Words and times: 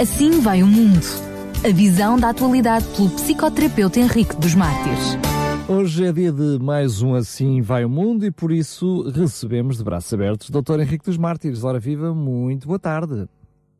Assim 0.00 0.40
vai 0.40 0.62
o 0.62 0.66
mundo. 0.66 1.04
A 1.64 1.72
visão 1.72 2.18
da 2.18 2.30
atualidade 2.30 2.84
pelo 2.96 3.10
psicoterapeuta 3.10 4.00
Henrique 4.00 4.34
dos 4.36 4.54
Mártires. 4.54 5.18
Hoje 5.68 6.06
é 6.06 6.12
dia 6.12 6.32
de 6.32 6.58
mais 6.58 7.02
um 7.02 7.14
Assim 7.14 7.60
Vai 7.60 7.84
o 7.84 7.90
Mundo 7.90 8.24
e 8.24 8.30
por 8.30 8.50
isso 8.50 9.02
recebemos 9.10 9.76
de 9.76 9.84
braços 9.84 10.12
abertos 10.12 10.48
o 10.48 10.52
Dr. 10.52 10.80
Henrique 10.80 11.04
dos 11.04 11.18
Mártires. 11.18 11.62
Ora 11.62 11.78
viva, 11.78 12.14
muito 12.14 12.66
boa 12.66 12.78
tarde. 12.78 13.28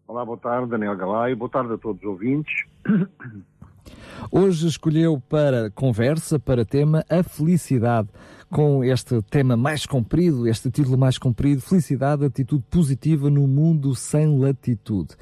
Olá, 0.07 0.25
boa 0.25 0.37
tarde, 0.37 0.69
Daniel 0.69 0.97
Galay. 0.97 1.35
Boa 1.35 1.51
tarde 1.51 1.73
a 1.73 1.79
todos 1.79 2.01
os 2.03 2.09
ouvintes. 2.09 2.53
Hoje 4.31 4.69
escolheu 4.69 5.21
para 5.29 5.71
conversa, 5.71 6.39
para 6.39 6.65
tema, 6.65 7.05
a 7.09 7.23
felicidade. 7.23 8.09
Com 8.51 8.85
este 8.85 9.23
tema 9.23 9.57
mais 9.57 9.87
comprido, 9.87 10.47
este 10.47 10.71
título 10.71 10.99
mais 10.99 11.17
comprido, 11.17 11.63
Felicidade, 11.63 12.27
Atitude 12.27 12.63
Positiva 12.71 13.31
no 13.31 13.49
Mundo 13.49 13.95
Sem 13.95 14.39
Latitude. 14.39 15.17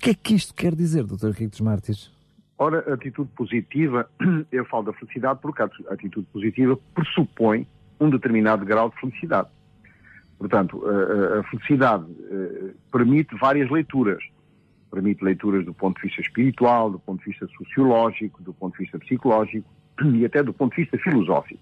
Que 0.00 0.10
é 0.10 0.14
que 0.14 0.34
isto 0.34 0.54
quer 0.54 0.74
dizer, 0.74 1.04
Dr. 1.04 1.26
Henrique 1.26 1.48
dos 1.48 1.60
Mártires? 1.60 2.10
Ora, 2.56 2.78
atitude 2.92 3.30
positiva, 3.36 4.08
eu 4.50 4.64
falo 4.64 4.84
da 4.84 4.92
felicidade 4.94 5.40
porque 5.42 5.60
a 5.60 5.68
atitude 5.90 6.26
positiva 6.32 6.78
pressupõe 6.94 7.66
um 8.00 8.08
determinado 8.08 8.64
grau 8.64 8.88
de 8.88 8.98
felicidade. 8.98 9.48
Portanto, 10.38 10.82
a, 10.86 11.42
felicidade 11.50 12.04
uh, 12.04 12.74
permite 12.90 13.36
várias 13.36 13.70
leituras. 13.70 14.24
Permite 14.90 15.22
leituras 15.22 15.66
do 15.66 15.74
ponto 15.74 15.96
de 15.96 16.08
vista 16.08 16.22
espiritual, 16.22 16.90
do 16.90 16.98
ponto 16.98 17.22
de 17.22 17.30
vista 17.30 17.46
sociológico, 17.58 18.42
do 18.42 18.54
ponto 18.54 18.72
de 18.72 18.84
vista 18.84 18.98
psicológico 18.98 19.68
e 20.14 20.24
até 20.24 20.42
do 20.42 20.54
ponto 20.54 20.74
de 20.74 20.82
vista 20.82 20.96
filosófico. 20.96 21.60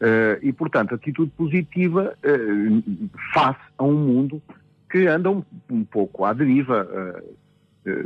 Uh, 0.00 0.34
e, 0.42 0.52
portanto, 0.52 0.96
atitude 0.96 1.30
positiva 1.36 2.16
uh, 2.24 3.10
face 3.32 3.60
a 3.78 3.84
um 3.84 3.94
mundo 3.94 4.42
que 4.90 5.06
anda 5.06 5.30
um, 5.30 5.84
pouco 5.84 6.24
à 6.24 6.32
deriva 6.32 6.86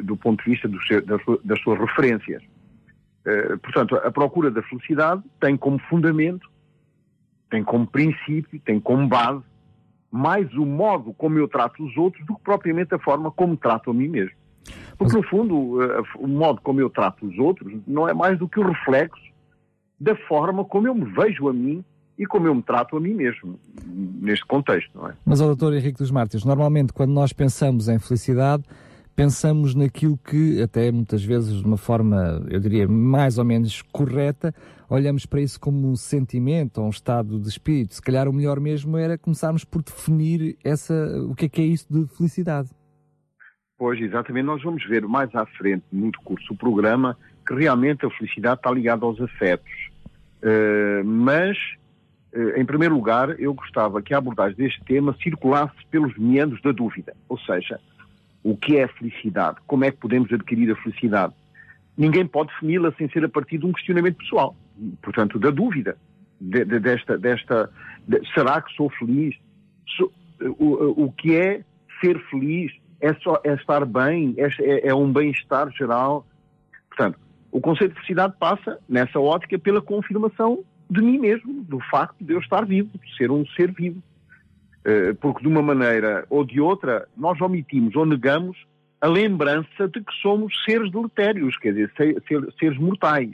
do 0.04 0.16
ponto 0.16 0.44
de 0.44 0.50
vista 0.50 0.68
seu, 0.86 1.04
das, 1.04 1.20
das, 1.42 1.60
suas 1.60 1.78
referências. 1.80 2.42
portanto, 3.62 3.96
a 3.96 4.10
procura 4.10 4.50
da 4.50 4.62
felicidade 4.62 5.22
tem 5.40 5.56
como 5.56 5.78
fundamento, 5.88 6.48
tem 7.50 7.64
como 7.64 7.86
princípio, 7.86 8.60
tem 8.60 8.78
como 8.78 9.08
base 9.08 9.42
mais 10.14 10.48
o 10.54 10.64
modo 10.64 11.12
como 11.14 11.40
eu 11.40 11.48
trato 11.48 11.84
os 11.84 11.96
outros 11.96 12.24
do 12.24 12.36
que 12.36 12.42
propriamente 12.42 12.94
a 12.94 12.98
forma 13.00 13.32
como 13.32 13.56
trato 13.56 13.90
a 13.90 13.94
mim 13.94 14.06
mesmo. 14.06 14.36
Porque, 14.96 15.16
no 15.16 15.24
fundo, 15.24 15.78
o 16.20 16.28
modo 16.28 16.60
como 16.60 16.80
eu 16.80 16.88
trato 16.88 17.26
os 17.26 17.36
outros 17.36 17.72
não 17.84 18.08
é 18.08 18.14
mais 18.14 18.38
do 18.38 18.48
que 18.48 18.60
o 18.60 18.62
reflexo 18.66 19.34
da 19.98 20.14
forma 20.14 20.64
como 20.64 20.86
eu 20.86 20.94
me 20.94 21.04
vejo 21.06 21.48
a 21.48 21.52
mim 21.52 21.84
e 22.18 22.26
como 22.26 22.46
eu 22.46 22.54
me 22.54 22.62
trato 22.62 22.96
a 22.96 23.00
mim 23.00 23.14
mesmo, 23.14 23.58
neste 23.86 24.46
contexto, 24.46 24.90
não 24.94 25.08
é? 25.08 25.14
Mas, 25.24 25.40
ó, 25.40 25.46
doutor 25.46 25.74
Henrique 25.74 25.98
dos 25.98 26.10
Mártires, 26.10 26.44
normalmente 26.44 26.92
quando 26.92 27.12
nós 27.12 27.32
pensamos 27.32 27.88
em 27.88 27.98
felicidade, 27.98 28.62
pensamos 29.16 29.74
naquilo 29.74 30.18
que, 30.18 30.60
até 30.62 30.90
muitas 30.90 31.24
vezes 31.24 31.60
de 31.60 31.64
uma 31.64 31.76
forma, 31.76 32.44
eu 32.48 32.60
diria, 32.60 32.86
mais 32.88 33.38
ou 33.38 33.44
menos 33.44 33.82
correta, 33.82 34.54
olhamos 34.88 35.26
para 35.26 35.40
isso 35.40 35.58
como 35.58 35.88
um 35.88 35.96
sentimento 35.96 36.78
ou 36.78 36.86
um 36.86 36.90
estado 36.90 37.38
de 37.38 37.48
espírito. 37.48 37.94
Se 37.94 38.02
calhar 38.02 38.28
o 38.28 38.32
melhor 38.32 38.60
mesmo 38.60 38.96
era 38.96 39.18
começarmos 39.18 39.64
por 39.64 39.82
definir 39.82 40.56
essa, 40.64 40.94
o 41.28 41.34
que 41.34 41.46
é 41.46 41.48
que 41.48 41.60
é 41.60 41.64
isso 41.64 41.86
de 41.90 42.06
felicidade. 42.16 42.70
Pois, 43.76 44.00
exatamente. 44.00 44.44
Nós 44.44 44.62
vamos 44.62 44.84
ver 44.86 45.06
mais 45.06 45.34
à 45.34 45.44
frente, 45.46 45.84
no 45.92 46.10
curso 46.24 46.48
do 46.48 46.56
programa, 46.56 47.16
que 47.46 47.54
realmente 47.54 48.06
a 48.06 48.10
felicidade 48.10 48.56
está 48.56 48.70
ligada 48.70 49.04
aos 49.04 49.20
afetos. 49.20 49.70
Uh, 50.42 51.04
mas, 51.04 51.56
em 52.56 52.64
primeiro 52.64 52.94
lugar, 52.94 53.38
eu 53.38 53.54
gostava 53.54 54.02
que 54.02 54.12
a 54.12 54.18
abordagem 54.18 54.56
deste 54.56 54.82
tema 54.84 55.16
circulasse 55.22 55.76
pelos 55.90 56.16
meandros 56.18 56.60
da 56.62 56.72
dúvida. 56.72 57.14
Ou 57.28 57.38
seja, 57.38 57.80
o 58.42 58.56
que 58.56 58.76
é 58.76 58.84
a 58.84 58.88
felicidade, 58.88 59.58
como 59.66 59.84
é 59.84 59.90
que 59.90 59.98
podemos 59.98 60.32
adquirir 60.32 60.70
a 60.70 60.76
felicidade. 60.76 61.32
Ninguém 61.96 62.26
pode 62.26 62.52
defini-la 62.52 62.92
sem 62.98 63.08
ser 63.08 63.24
a 63.24 63.28
partir 63.28 63.58
de 63.58 63.66
um 63.66 63.72
questionamento 63.72 64.16
pessoal, 64.16 64.56
portanto, 65.00 65.38
da 65.38 65.50
dúvida, 65.50 65.96
de, 66.40 66.64
de, 66.64 66.80
desta, 66.80 67.16
desta, 67.16 67.70
de, 68.06 68.20
será 68.34 68.60
que 68.60 68.74
sou 68.74 68.90
feliz? 68.90 69.36
O, 70.58 71.04
o 71.04 71.12
que 71.12 71.36
é 71.36 71.62
ser 72.00 72.18
feliz? 72.28 72.72
É, 73.00 73.14
só, 73.14 73.40
é 73.44 73.54
estar 73.54 73.84
bem? 73.86 74.34
É, 74.36 74.48
é, 74.60 74.88
é 74.88 74.94
um 74.94 75.12
bem-estar 75.12 75.70
geral? 75.70 76.26
Portanto, 76.88 77.18
o 77.52 77.60
conceito 77.60 77.90
de 77.90 77.96
felicidade 77.96 78.34
passa, 78.38 78.78
nessa 78.88 79.20
ótica, 79.20 79.58
pela 79.58 79.80
confirmação 79.80 80.64
de 80.90 81.02
mim 81.02 81.18
mesmo, 81.18 81.62
do 81.64 81.80
facto 81.90 82.22
de 82.22 82.32
eu 82.32 82.38
estar 82.38 82.64
vivo, 82.64 82.90
de 82.98 83.16
ser 83.16 83.30
um 83.30 83.46
ser 83.46 83.72
vivo. 83.72 84.02
Eh, 84.84 85.14
porque 85.14 85.40
de 85.40 85.48
uma 85.48 85.62
maneira 85.62 86.26
ou 86.28 86.44
de 86.44 86.60
outra 86.60 87.08
nós 87.16 87.40
omitimos 87.40 87.96
ou 87.96 88.04
negamos 88.04 88.56
a 89.00 89.08
lembrança 89.08 89.88
de 89.88 90.02
que 90.02 90.12
somos 90.20 90.52
seres 90.64 90.90
deletérios, 90.90 91.56
quer 91.56 91.72
dizer, 91.72 92.22
seres 92.58 92.78
mortais. 92.78 93.32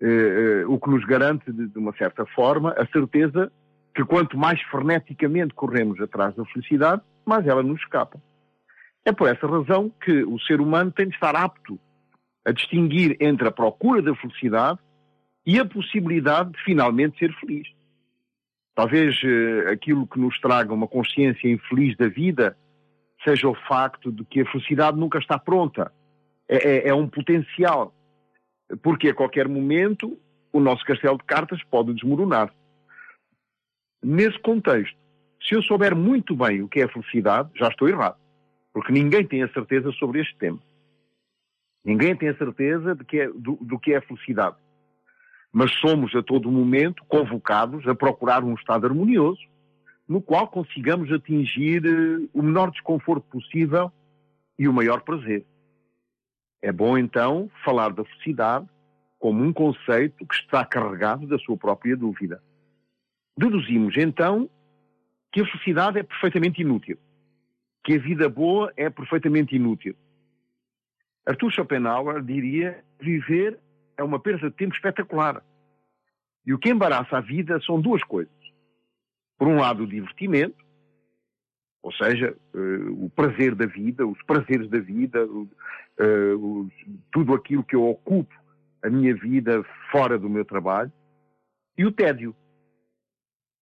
Eh, 0.00 0.06
eh, 0.06 0.66
o 0.66 0.80
que 0.80 0.90
nos 0.90 1.04
garante, 1.04 1.50
de 1.52 1.78
uma 1.78 1.92
certa 1.96 2.26
forma, 2.26 2.72
a 2.76 2.86
certeza 2.86 3.52
que 3.94 4.04
quanto 4.04 4.36
mais 4.36 4.60
freneticamente 4.62 5.54
corremos 5.54 6.00
atrás 6.00 6.34
da 6.34 6.44
felicidade, 6.46 7.02
mais 7.24 7.46
ela 7.46 7.62
nos 7.62 7.80
escapa. 7.80 8.20
É 9.04 9.12
por 9.12 9.28
essa 9.28 9.46
razão 9.46 9.90
que 10.02 10.24
o 10.24 10.38
ser 10.40 10.60
humano 10.60 10.90
tem 10.90 11.08
de 11.08 11.14
estar 11.14 11.36
apto 11.36 11.78
a 12.44 12.52
distinguir 12.52 13.16
entre 13.20 13.46
a 13.46 13.52
procura 13.52 14.02
da 14.02 14.14
felicidade 14.16 14.78
e 15.44 15.58
a 15.58 15.64
possibilidade 15.64 16.52
de 16.52 16.62
finalmente 16.62 17.18
ser 17.18 17.32
feliz. 17.38 17.68
Talvez 18.74 19.20
uh, 19.22 19.70
aquilo 19.70 20.06
que 20.06 20.18
nos 20.18 20.38
traga 20.40 20.72
uma 20.72 20.88
consciência 20.88 21.48
infeliz 21.48 21.96
da 21.96 22.08
vida 22.08 22.56
seja 23.24 23.48
o 23.48 23.54
facto 23.54 24.10
de 24.10 24.24
que 24.24 24.40
a 24.40 24.50
felicidade 24.50 24.98
nunca 24.98 25.18
está 25.18 25.38
pronta. 25.38 25.92
É, 26.48 26.56
é, 26.56 26.88
é 26.88 26.94
um 26.94 27.08
potencial. 27.08 27.94
Porque 28.82 29.08
a 29.08 29.14
qualquer 29.14 29.48
momento 29.48 30.18
o 30.52 30.60
nosso 30.60 30.84
castelo 30.84 31.18
de 31.18 31.24
cartas 31.24 31.62
pode 31.64 31.92
desmoronar. 31.94 32.52
Nesse 34.02 34.38
contexto, 34.40 34.96
se 35.46 35.54
eu 35.54 35.62
souber 35.62 35.94
muito 35.94 36.34
bem 36.34 36.62
o 36.62 36.68
que 36.68 36.80
é 36.80 36.88
felicidade, 36.88 37.50
já 37.54 37.68
estou 37.68 37.88
errado. 37.88 38.16
Porque 38.72 38.92
ninguém 38.92 39.26
tem 39.26 39.42
a 39.42 39.52
certeza 39.52 39.92
sobre 39.92 40.20
este 40.20 40.36
tema. 40.36 40.58
Ninguém 41.84 42.16
tem 42.16 42.28
a 42.28 42.36
certeza 42.36 42.94
de 42.94 43.04
que 43.04 43.20
é, 43.20 43.28
do, 43.28 43.58
do 43.60 43.78
que 43.78 43.92
é 43.92 43.98
a 43.98 44.02
felicidade 44.02 44.56
mas 45.52 45.70
somos 45.80 46.14
a 46.14 46.22
todo 46.22 46.50
momento 46.50 47.04
convocados 47.04 47.86
a 47.86 47.94
procurar 47.94 48.42
um 48.42 48.54
estado 48.54 48.86
harmonioso, 48.86 49.42
no 50.08 50.20
qual 50.20 50.48
consigamos 50.48 51.12
atingir 51.12 51.84
uh, 51.84 52.28
o 52.32 52.42
menor 52.42 52.70
desconforto 52.70 53.24
possível 53.30 53.92
e 54.58 54.66
o 54.66 54.72
maior 54.72 55.02
prazer. 55.02 55.44
É 56.62 56.72
bom 56.72 56.96
então 56.96 57.50
falar 57.64 57.92
da 57.92 58.04
felicidade 58.04 58.66
como 59.18 59.44
um 59.44 59.52
conceito 59.52 60.26
que 60.26 60.34
está 60.34 60.64
carregado 60.64 61.26
da 61.26 61.38
sua 61.38 61.56
própria 61.56 61.96
dúvida. 61.96 62.42
Deduzimos 63.36 63.96
então 63.96 64.48
que 65.30 65.40
a 65.40 65.46
felicidade 65.46 65.98
é 65.98 66.02
perfeitamente 66.02 66.60
inútil, 66.60 66.98
que 67.84 67.94
a 67.94 67.98
vida 67.98 68.28
boa 68.28 68.72
é 68.76 68.90
perfeitamente 68.90 69.54
inútil. 69.54 69.94
Arthur 71.26 71.52
Schopenhauer 71.52 72.22
diria 72.22 72.84
viver 73.00 73.58
é 73.96 74.02
uma 74.02 74.18
perda 74.18 74.50
de 74.50 74.56
tempo 74.56 74.74
espetacular. 74.74 75.42
E 76.44 76.52
o 76.52 76.58
que 76.58 76.70
embaraça 76.70 77.18
a 77.18 77.20
vida 77.20 77.60
são 77.60 77.80
duas 77.80 78.02
coisas. 78.02 78.32
Por 79.38 79.48
um 79.48 79.56
lado, 79.56 79.84
o 79.84 79.86
divertimento, 79.86 80.62
ou 81.82 81.92
seja, 81.92 82.36
uh, 82.54 83.04
o 83.04 83.10
prazer 83.10 83.54
da 83.54 83.66
vida, 83.66 84.06
os 84.06 84.22
prazeres 84.22 84.68
da 84.68 84.78
vida, 84.78 85.26
uh, 85.26 86.70
tudo 87.10 87.34
aquilo 87.34 87.64
que 87.64 87.74
eu 87.74 87.84
ocupo 87.84 88.34
a 88.82 88.90
minha 88.90 89.14
vida 89.14 89.64
fora 89.90 90.18
do 90.18 90.28
meu 90.28 90.44
trabalho, 90.44 90.92
e 91.76 91.84
o 91.84 91.92
tédio. 91.92 92.34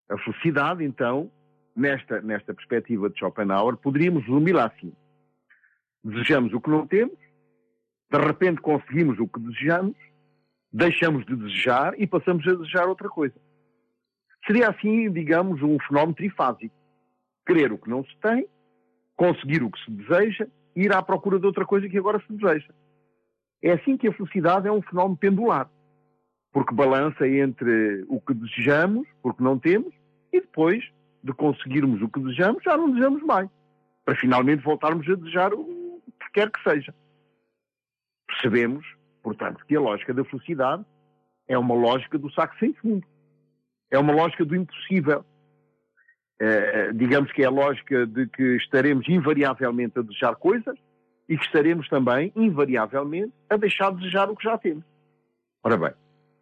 A 0.09 0.17
felicidade, 0.17 0.83
então, 0.83 1.31
nesta, 1.75 2.21
nesta 2.21 2.53
perspectiva 2.53 3.09
de 3.09 3.17
Schopenhauer, 3.17 3.77
poderíamos 3.77 4.23
resumi-la 4.23 4.65
assim. 4.65 4.93
Desejamos 6.03 6.51
o 6.53 6.59
que 6.59 6.69
não 6.69 6.85
temos, 6.85 7.17
de 8.11 8.17
repente 8.17 8.59
conseguimos 8.61 9.17
o 9.19 9.27
que 9.27 9.39
desejamos, 9.39 9.95
deixamos 10.71 11.25
de 11.25 11.35
desejar 11.35 11.99
e 11.99 12.07
passamos 12.07 12.47
a 12.47 12.53
desejar 12.53 12.87
outra 12.87 13.09
coisa. 13.09 13.35
Seria 14.45 14.69
assim, 14.69 15.11
digamos, 15.11 15.61
um 15.61 15.77
fenómeno 15.87 16.15
trifásico. 16.15 16.73
Querer 17.45 17.71
o 17.71 17.77
que 17.77 17.89
não 17.89 18.03
se 18.03 18.15
tem, 18.21 18.47
conseguir 19.15 19.61
o 19.63 19.69
que 19.69 19.83
se 19.83 19.91
deseja 19.91 20.47
e 20.75 20.83
ir 20.83 20.93
à 20.93 21.01
procura 21.01 21.39
de 21.39 21.45
outra 21.45 21.65
coisa 21.65 21.87
que 21.89 21.97
agora 21.97 22.21
se 22.25 22.33
deseja. 22.33 22.73
É 23.61 23.73
assim 23.73 23.97
que 23.97 24.07
a 24.07 24.13
felicidade 24.13 24.67
é 24.67 24.71
um 24.71 24.81
fenómeno 24.81 25.17
pendular, 25.17 25.69
porque 26.51 26.73
balança 26.73 27.27
entre 27.27 28.03
o 28.07 28.19
que 28.19 28.33
desejamos, 28.33 29.07
porque 29.21 29.43
não 29.43 29.59
temos, 29.59 29.93
e 30.33 30.41
depois 30.41 30.83
de 31.23 31.33
conseguirmos 31.33 32.01
o 32.01 32.09
que 32.09 32.19
desejamos, 32.19 32.63
já 32.63 32.75
não 32.75 32.89
desejamos 32.89 33.21
mais, 33.23 33.49
para 34.03 34.15
finalmente 34.15 34.63
voltarmos 34.63 35.07
a 35.07 35.15
desejar 35.15 35.53
o 35.53 36.01
que 36.19 36.31
quer 36.33 36.49
que 36.49 36.63
seja. 36.63 36.95
Percebemos 38.25 38.83
Portanto, 39.21 39.63
que 39.67 39.75
a 39.75 39.79
lógica 39.79 40.13
da 40.13 40.23
felicidade 40.25 40.83
é 41.47 41.57
uma 41.57 41.75
lógica 41.75 42.17
do 42.17 42.31
saco 42.31 42.55
sem 42.59 42.73
fundo. 42.73 43.05
É 43.89 43.99
uma 43.99 44.13
lógica 44.13 44.45
do 44.45 44.55
impossível. 44.55 45.25
É, 46.39 46.91
digamos 46.93 47.31
que 47.31 47.43
é 47.43 47.45
a 47.45 47.51
lógica 47.51 48.07
de 48.07 48.25
que 48.27 48.55
estaremos 48.55 49.07
invariavelmente 49.07 49.99
a 49.99 50.01
desejar 50.01 50.35
coisas 50.35 50.75
e 51.29 51.37
que 51.37 51.45
estaremos 51.45 51.87
também, 51.87 52.31
invariavelmente, 52.35 53.33
a 53.49 53.57
deixar 53.57 53.91
de 53.91 53.97
desejar 53.97 54.29
o 54.29 54.35
que 54.35 54.43
já 54.43 54.57
temos. 54.57 54.83
Ora 55.63 55.77
bem, 55.77 55.91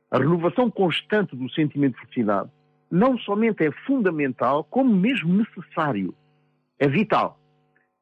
a 0.09 0.17
renovação 0.17 0.71
constante 0.71 1.35
do 1.35 1.49
sentimento 1.51 1.95
de 1.95 2.01
felicidade 2.01 2.49
não 2.89 3.17
somente 3.19 3.63
é 3.63 3.71
fundamental, 3.85 4.63
como 4.63 4.95
mesmo 4.95 5.33
necessário. 5.33 6.15
É 6.79 6.87
vital. 6.87 7.37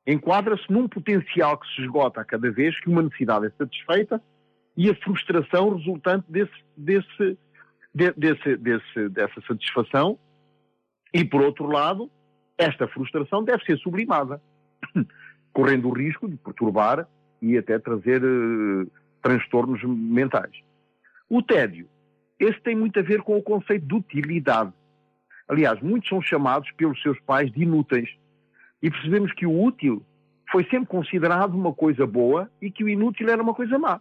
Enquadra-se 0.05 0.71
num 0.71 0.87
potencial 0.87 1.57
que 1.57 1.67
se 1.75 1.81
esgota 1.81 2.21
a 2.21 2.25
cada 2.25 2.49
vez 2.51 2.79
que 2.79 2.89
uma 2.89 3.01
necessidade 3.01 3.47
é 3.47 3.49
satisfeita 3.57 4.21
e 4.77 4.89
a 4.89 4.95
frustração 4.95 5.75
resultante 5.75 6.31
desse, 6.31 6.53
desse, 6.77 7.37
de, 7.93 8.11
desse, 8.11 8.55
desse, 8.57 9.09
dessa 9.09 9.41
satisfação. 9.41 10.17
E, 11.13 11.25
por 11.25 11.41
outro 11.41 11.65
lado, 11.65 12.09
esta 12.57 12.87
frustração 12.87 13.43
deve 13.43 13.65
ser 13.65 13.77
sublimada, 13.79 14.39
correndo 15.51 15.89
o 15.89 15.93
risco 15.93 16.29
de 16.29 16.37
perturbar 16.37 17.07
e 17.41 17.57
até 17.57 17.79
trazer 17.79 18.23
uh, 18.23 18.89
transtornos 19.21 19.81
mentais. 19.83 20.51
O 21.27 21.41
tédio 21.41 21.89
esse 22.39 22.59
tem 22.61 22.75
muito 22.75 22.99
a 22.99 23.01
ver 23.01 23.21
com 23.21 23.35
o 23.37 23.41
conceito 23.41 23.85
de 23.85 23.95
utilidade. 23.95 24.71
Aliás, 25.47 25.81
muitos 25.81 26.09
são 26.09 26.21
chamados 26.21 26.69
pelos 26.73 27.01
seus 27.01 27.19
pais 27.21 27.51
de 27.51 27.63
inúteis. 27.63 28.09
E 28.81 28.91
percebemos 28.91 29.33
que 29.33 29.45
o 29.45 29.63
útil 29.63 30.03
foi 30.51 30.63
sempre 30.65 30.85
considerado 30.87 31.55
uma 31.55 31.73
coisa 31.73 32.05
boa 32.05 32.49
e 32.61 32.69
que 32.69 32.83
o 32.83 32.89
inútil 32.89 33.29
era 33.29 33.41
uma 33.41 33.53
coisa 33.53 33.79
má. 33.79 33.99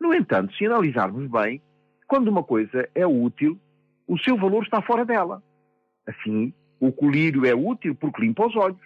No 0.00 0.14
entanto, 0.14 0.54
se 0.54 0.64
analisarmos 0.64 1.30
bem, 1.30 1.60
quando 2.08 2.28
uma 2.28 2.42
coisa 2.42 2.88
é 2.94 3.06
útil, 3.06 3.60
o 4.08 4.18
seu 4.18 4.36
valor 4.36 4.64
está 4.64 4.80
fora 4.80 5.04
dela. 5.04 5.42
Assim, 6.06 6.52
o 6.80 6.90
colírio 6.90 7.44
é 7.44 7.54
útil 7.54 7.94
porque 7.94 8.22
limpa 8.22 8.46
os 8.46 8.56
olhos. 8.56 8.80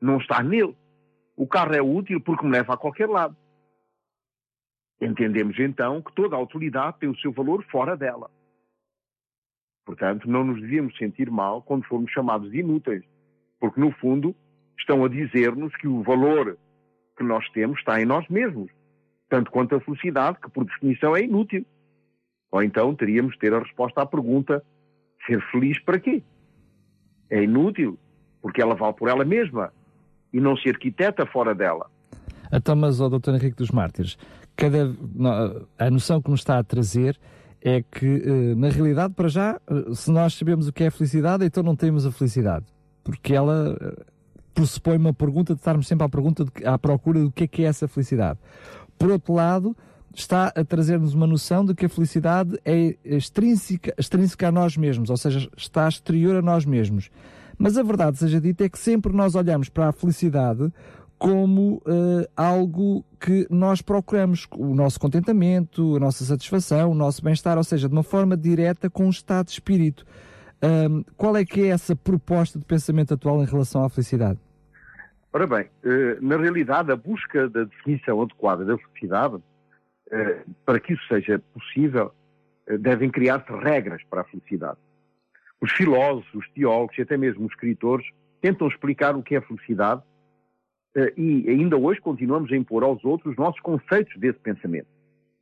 Não 0.00 0.16
está 0.16 0.42
nele. 0.42 0.74
O 1.36 1.46
carro 1.46 1.74
é 1.74 1.82
útil 1.82 2.20
porque 2.20 2.44
me 2.44 2.52
leva 2.52 2.74
a 2.74 2.78
qualquer 2.78 3.08
lado. 3.08 3.36
Entendemos 5.00 5.58
então 5.58 6.02
que 6.02 6.12
toda 6.14 6.34
a 6.34 6.38
autoridade 6.38 6.98
tem 6.98 7.08
o 7.08 7.18
seu 7.18 7.30
valor 7.30 7.62
fora 7.70 7.96
dela. 7.96 8.30
Portanto, 9.84 10.28
não 10.28 10.44
nos 10.44 10.60
devíamos 10.60 10.96
sentir 10.96 11.30
mal 11.30 11.62
quando 11.62 11.86
formos 11.86 12.10
chamados 12.10 12.50
de 12.50 12.58
inúteis, 12.58 13.04
porque 13.60 13.80
no 13.80 13.92
fundo 13.92 14.34
estão 14.78 15.04
a 15.04 15.08
dizer-nos 15.08 15.74
que 15.76 15.86
o 15.86 16.02
valor 16.02 16.58
que 17.16 17.22
nós 17.22 17.48
temos 17.50 17.78
está 17.78 18.00
em 18.00 18.04
nós 18.04 18.26
mesmos, 18.28 18.70
tanto 19.28 19.50
quanto 19.50 19.74
a 19.74 19.80
felicidade, 19.80 20.38
que 20.40 20.50
por 20.50 20.64
definição 20.64 21.16
é 21.16 21.22
inútil. 21.22 21.64
Ou 22.50 22.62
então 22.62 22.94
teríamos 22.94 23.34
de 23.34 23.38
ter 23.38 23.52
a 23.52 23.58
resposta 23.58 24.02
à 24.02 24.06
pergunta: 24.06 24.64
ser 25.26 25.40
feliz 25.50 25.78
para 25.80 25.98
quê? 25.98 26.22
É 27.30 27.42
inútil, 27.42 27.98
porque 28.40 28.62
ela 28.62 28.74
vale 28.74 28.94
por 28.94 29.08
ela 29.08 29.24
mesma 29.24 29.72
e 30.32 30.40
não 30.40 30.56
se 30.56 30.68
arquiteta 30.68 31.26
fora 31.26 31.54
dela. 31.54 31.90
Então, 32.52 32.74
mas, 32.74 33.00
o 33.00 33.08
Dr. 33.08 33.34
Henrique 33.34 33.56
dos 33.56 33.70
Mártires, 33.70 34.16
cada, 34.56 34.94
a 35.78 35.90
noção 35.90 36.22
que 36.22 36.30
nos 36.30 36.40
está 36.40 36.58
a 36.58 36.64
trazer 36.64 37.18
é 37.60 37.82
que, 37.82 38.06
eh, 38.06 38.54
na 38.54 38.68
realidade, 38.68 39.14
para 39.14 39.28
já, 39.28 39.60
eh, 39.68 39.94
se 39.94 40.10
nós 40.10 40.34
sabemos 40.34 40.68
o 40.68 40.72
que 40.72 40.84
é 40.84 40.90
felicidade, 40.90 41.44
então 41.44 41.62
não 41.62 41.76
temos 41.76 42.06
a 42.06 42.12
felicidade. 42.12 42.64
Porque 43.02 43.34
ela 43.34 43.76
eh, 43.80 44.04
pressupõe 44.54 44.96
uma 44.96 45.12
pergunta 45.12 45.54
de 45.54 45.60
estarmos 45.60 45.86
sempre 45.86 46.06
à, 46.06 46.08
pergunta 46.08 46.44
de, 46.44 46.66
à 46.66 46.78
procura 46.78 47.20
do 47.20 47.30
que 47.30 47.44
é 47.44 47.46
que 47.46 47.64
é 47.64 47.66
essa 47.66 47.88
felicidade. 47.88 48.38
Por 48.98 49.10
outro 49.10 49.34
lado, 49.34 49.76
está 50.14 50.48
a 50.48 50.64
trazer-nos 50.64 51.14
uma 51.14 51.26
noção 51.26 51.64
de 51.64 51.74
que 51.74 51.86
a 51.86 51.88
felicidade 51.88 52.58
é 52.64 52.96
extrínseca, 53.04 53.94
extrínseca 53.96 54.48
a 54.48 54.52
nós 54.52 54.76
mesmos, 54.76 55.10
ou 55.10 55.16
seja, 55.16 55.48
está 55.56 55.88
exterior 55.88 56.36
a 56.36 56.42
nós 56.42 56.64
mesmos. 56.64 57.10
Mas 57.56 57.76
a 57.76 57.82
verdade 57.82 58.18
seja 58.18 58.40
dita 58.40 58.64
é 58.64 58.68
que 58.68 58.78
sempre 58.78 59.12
nós 59.12 59.34
olhamos 59.34 59.68
para 59.68 59.88
a 59.88 59.92
felicidade 59.92 60.72
como 61.18 61.82
uh, 61.84 62.28
algo 62.36 63.04
que 63.18 63.46
nós 63.50 63.82
procuramos, 63.82 64.46
o 64.56 64.72
nosso 64.74 65.00
contentamento, 65.00 65.96
a 65.96 65.98
nossa 65.98 66.24
satisfação, 66.24 66.92
o 66.92 66.94
nosso 66.94 67.22
bem-estar, 67.22 67.58
ou 67.58 67.64
seja, 67.64 67.88
de 67.88 67.92
uma 67.92 68.04
forma 68.04 68.36
direta 68.36 68.88
com 68.88 69.06
o 69.06 69.10
estado 69.10 69.46
de 69.46 69.52
espírito. 69.52 70.06
Um, 70.62 71.04
qual 71.16 71.36
é 71.36 71.44
que 71.44 71.62
é 71.62 71.66
essa 71.68 71.96
proposta 71.96 72.58
de 72.58 72.64
pensamento 72.64 73.14
atual 73.14 73.42
em 73.42 73.46
relação 73.46 73.84
à 73.84 73.88
felicidade? 73.88 74.38
Ora 75.32 75.46
bem, 75.46 75.66
uh, 75.84 76.24
na 76.24 76.36
realidade, 76.36 76.90
a 76.90 76.96
busca 76.96 77.48
da 77.48 77.64
definição 77.64 78.22
adequada 78.22 78.64
da 78.64 78.78
felicidade, 78.78 79.36
uh, 79.36 79.42
para 80.64 80.80
que 80.80 80.94
isso 80.94 81.06
seja 81.06 81.38
possível, 81.52 82.12
devem 82.80 83.08
criar-se 83.08 83.50
regras 83.50 84.02
para 84.10 84.20
a 84.20 84.24
felicidade. 84.24 84.78
Os 85.60 85.72
filósofos, 85.72 86.34
os 86.34 86.48
teólogos 86.50 86.96
e 86.98 87.02
até 87.02 87.16
mesmo 87.16 87.46
os 87.46 87.52
escritores 87.52 88.06
tentam 88.40 88.68
explicar 88.68 89.16
o 89.16 89.22
que 89.22 89.34
é 89.34 89.40
felicidade 89.40 90.02
eh, 90.94 91.12
e 91.16 91.48
ainda 91.48 91.76
hoje 91.76 92.00
continuamos 92.00 92.50
a 92.52 92.56
impor 92.56 92.82
aos 92.82 93.04
outros 93.04 93.32
os 93.32 93.38
nossos 93.38 93.60
conceitos 93.60 94.16
desse 94.16 94.38
pensamento. 94.38 94.88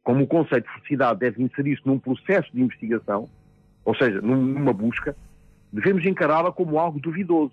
Como 0.02 0.24
o 0.24 0.26
conceito 0.26 0.66
de 0.66 0.74
felicidade 0.74 1.20
deve 1.20 1.42
inserir-se 1.42 1.86
num 1.86 1.98
processo 1.98 2.50
de 2.52 2.60
investigação, 2.60 3.28
ou 3.84 3.94
seja, 3.94 4.20
numa 4.20 4.72
busca, 4.72 5.16
devemos 5.72 6.04
encará-la 6.04 6.52
como 6.52 6.78
algo 6.78 7.00
duvidoso, 7.00 7.52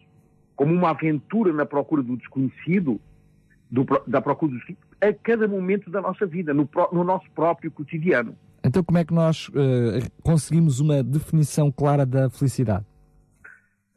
como 0.55 0.73
uma 0.73 0.91
aventura 0.91 1.51
na 1.51 1.65
procura 1.65 2.03
do 2.03 2.15
desconhecido, 2.17 2.99
do, 3.69 3.85
da 4.07 4.21
procura 4.21 4.51
do 4.51 4.57
desconhecido, 4.57 4.87
a 5.01 5.13
cada 5.13 5.47
momento 5.47 5.89
da 5.89 6.01
nossa 6.01 6.25
vida, 6.25 6.53
no, 6.53 6.69
no 6.91 7.03
nosso 7.03 7.29
próprio 7.31 7.71
cotidiano. 7.71 8.35
Então, 8.63 8.83
como 8.83 8.97
é 8.97 9.03
que 9.03 9.13
nós 9.13 9.49
uh, 9.49 10.11
conseguimos 10.21 10.79
uma 10.79 11.03
definição 11.03 11.71
clara 11.71 12.05
da 12.05 12.29
felicidade? 12.29 12.85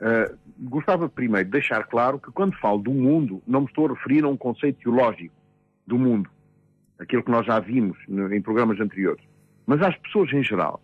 Uh, 0.00 0.36
gostava 0.58 1.08
primeiro 1.08 1.44
de 1.44 1.52
deixar 1.52 1.84
claro 1.84 2.18
que 2.18 2.30
quando 2.32 2.56
falo 2.56 2.78
do 2.78 2.90
mundo, 2.90 3.42
não 3.46 3.60
me 3.60 3.66
estou 3.66 3.86
a 3.86 3.90
referir 3.90 4.24
a 4.24 4.28
um 4.28 4.36
conceito 4.36 4.80
teológico 4.80 5.34
do 5.86 5.98
mundo, 5.98 6.28
aquilo 6.98 7.22
que 7.22 7.30
nós 7.30 7.46
já 7.46 7.60
vimos 7.60 7.96
em 8.08 8.42
programas 8.42 8.80
anteriores, 8.80 9.24
mas 9.64 9.80
às 9.82 9.96
pessoas 9.98 10.32
em 10.32 10.42
geral. 10.42 10.80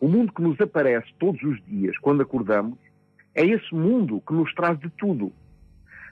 O 0.00 0.08
mundo 0.08 0.32
que 0.32 0.42
nos 0.42 0.60
aparece 0.60 1.06
todos 1.18 1.40
os 1.44 1.64
dias 1.64 1.96
quando 1.98 2.22
acordamos 2.22 2.76
é 3.34 3.44
esse 3.44 3.74
mundo 3.74 4.22
que 4.26 4.32
nos 4.32 4.52
traz 4.54 4.78
de 4.78 4.90
tudo. 4.90 5.32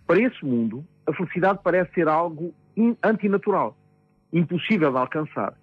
Para 0.06 0.20
esse 0.20 0.44
mundo, 0.44 0.84
a 1.06 1.12
felicidade 1.12 1.60
parece 1.62 1.92
ser 1.92 2.08
algo 2.08 2.54
antinatural, 3.02 3.76
impossível 4.32 4.90
de 4.90 4.98
alcançar. 4.98 5.54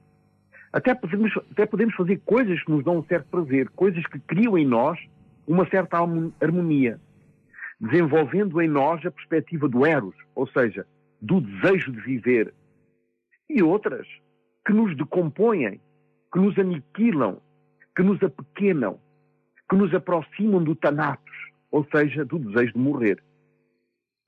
Até 0.72 0.94
podemos, 0.94 1.32
até 1.52 1.66
podemos 1.66 1.96
fazer 1.96 2.22
coisas 2.26 2.62
que 2.64 2.72
nos 2.72 2.84
dão 2.84 2.98
um 2.98 3.04
certo 3.06 3.28
prazer, 3.30 3.70
coisas 3.70 4.06
que 4.08 4.20
criam 4.20 4.58
em 4.58 4.66
nós 4.66 5.00
uma 5.48 5.68
certa 5.70 5.98
harmonia 6.42 7.00
desenvolvendo 7.80 8.60
em 8.62 8.68
nós 8.68 9.06
a 9.06 9.12
perspectiva 9.12 9.68
do 9.68 9.86
eros, 9.86 10.16
ou 10.36 10.48
seja, 10.48 10.86
do 11.22 11.42
desejo 11.42 11.92
de 11.92 12.02
viver, 12.02 12.54
e 13.50 13.62
outras 13.62 14.08
que 14.66 14.74
nos 14.74 14.96
decompõem, 14.98 15.80
que 16.34 16.40
nos 16.40 16.58
aniquilam, 16.58 17.40
que 17.96 18.04
nos 18.04 18.22
apequenam, 18.22 19.00
que 19.70 19.76
nos 19.76 19.94
aproximam 19.94 20.64
do 20.64 20.76
tanatos, 20.76 21.27
ou 21.78 21.86
seja, 21.92 22.26
do 22.26 22.40
desejo 22.40 22.74
de 22.74 22.80
morrer. 22.80 23.24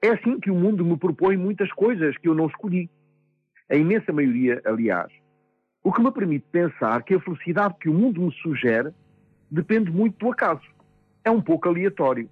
É 0.04 0.10
assim 0.10 0.40
que 0.40 0.52
o 0.52 0.56
mundo 0.56 0.86
me 0.86 0.96
propõe 0.96 1.36
muitas 1.36 1.72
coisas 1.72 2.16
que 2.18 2.30
eu 2.30 2.36
não 2.36 2.46
escolhi. 2.46 2.88
A 3.68 3.76
imensa 3.76 4.14
maioria, 4.14 4.62
aliás. 4.66 5.12
O 5.84 5.92
que 5.92 6.00
me 6.00 6.12
permite 6.12 6.46
pensar 6.52 7.02
que 7.02 7.16
a 7.16 7.20
felicidade 7.20 7.74
que 7.82 7.90
o 7.90 7.94
mundo 7.94 8.22
me 8.22 8.32
sugere 8.34 8.92
depende 9.50 9.92
muito 9.92 10.20
do 10.20 10.32
acaso. 10.32 10.62
É 11.24 11.32
um 11.32 11.42
pouco 11.42 11.68
aleatório. 11.68 12.30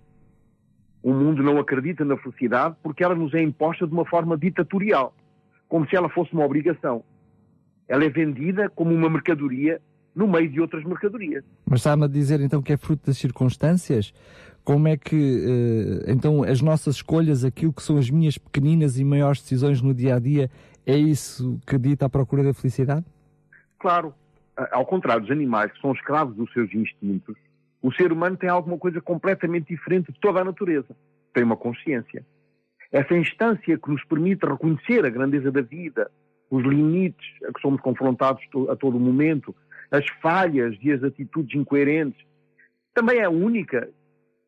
O 1.01 1.11
mundo 1.11 1.41
não 1.41 1.57
acredita 1.57 2.05
na 2.05 2.15
felicidade 2.17 2.75
porque 2.83 3.03
ela 3.03 3.15
nos 3.15 3.33
é 3.33 3.41
imposta 3.41 3.87
de 3.87 3.93
uma 3.93 4.05
forma 4.05 4.37
ditatorial, 4.37 5.15
como 5.67 5.89
se 5.89 5.95
ela 5.95 6.09
fosse 6.09 6.31
uma 6.31 6.45
obrigação. 6.45 7.03
Ela 7.87 8.05
é 8.05 8.09
vendida 8.09 8.69
como 8.69 8.93
uma 8.93 9.09
mercadoria 9.09 9.81
no 10.17 10.27
meio 10.27 10.49
de 10.49 10.59
outras 10.59 10.83
mercadorias. 10.83 11.43
Mas 11.63 11.79
está-me 11.79 12.05
a 12.05 12.07
dizer 12.07 12.41
então 12.41 12.61
que 12.61 12.73
é 12.73 12.77
fruto 12.77 13.05
das 13.05 13.17
circunstâncias? 13.17 14.13
Como 14.67 14.85
é 14.89 14.97
que 14.97 15.15
uh, 15.15 16.11
então 16.11 16.43
as 16.43 16.61
nossas 16.61 16.95
escolhas, 16.95 17.45
aquilo 17.45 17.71
que 17.71 17.81
são 17.81 17.97
as 17.97 18.09
minhas 18.09 18.37
pequeninas 18.37 18.99
e 18.99 19.05
maiores 19.05 19.41
decisões 19.41 19.81
no 19.81 19.93
dia 19.93 20.15
a 20.15 20.19
dia, 20.19 20.51
é 20.85 20.97
isso 20.97 21.57
que 21.65 21.77
dita 21.77 22.07
à 22.07 22.09
procura 22.09 22.43
da 22.43 22.53
felicidade? 22.53 23.05
Claro. 23.79 24.13
Ao 24.73 24.85
contrário 24.85 25.21
dos 25.21 25.31
animais 25.31 25.71
que 25.71 25.79
são 25.79 25.93
escravos 25.93 26.35
dos 26.35 26.51
seus 26.51 26.69
instintos, 26.73 27.37
o 27.81 27.93
ser 27.93 28.11
humano 28.11 28.35
tem 28.35 28.49
alguma 28.49 28.77
coisa 28.77 28.99
completamente 28.99 29.69
diferente 29.69 30.11
de 30.11 30.19
toda 30.19 30.41
a 30.41 30.43
natureza. 30.43 30.93
Tem 31.33 31.45
uma 31.45 31.55
consciência. 31.55 32.25
Essa 32.91 33.15
instância 33.15 33.77
que 33.77 33.89
nos 33.89 34.03
permite 34.03 34.45
reconhecer 34.45 35.05
a 35.05 35.09
grandeza 35.09 35.49
da 35.49 35.61
vida, 35.61 36.11
os 36.51 36.65
limites 36.65 37.25
a 37.47 37.53
que 37.53 37.61
somos 37.61 37.79
confrontados 37.79 38.43
a 38.69 38.75
todo 38.75 38.99
momento, 38.99 39.55
as 39.89 40.03
falhas 40.21 40.75
e 40.81 40.91
as 40.91 41.01
atitudes 41.03 41.57
incoerentes, 41.57 42.21
também 42.93 43.19
é 43.19 43.29
única. 43.29 43.87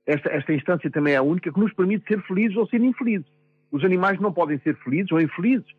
Esta, 0.10 0.28
esta 0.32 0.52
instância 0.52 0.90
também 0.90 1.14
é 1.14 1.18
a 1.18 1.22
única 1.22 1.54
que 1.54 1.60
nos 1.60 1.72
permite 1.72 2.08
ser 2.08 2.20
felizes 2.24 2.58
ou 2.58 2.68
ser 2.68 2.82
infelizes. 2.82 3.32
Os 3.72 3.86
animais 3.86 4.20
não 4.20 4.34
podem 4.34 4.58
ser 4.62 4.76
felizes 4.78 5.12
ou 5.12 5.22
infelizes, 5.22 5.72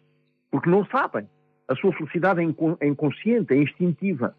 porque 0.52 0.70
não 0.70 0.86
sabem. 0.86 1.28
A 1.66 1.74
sua 1.74 1.92
felicidade 1.92 2.40
é, 2.40 2.44
é 2.78 2.86
inconsciente, 2.86 3.52
é 3.52 3.56
instintiva. 3.56 4.36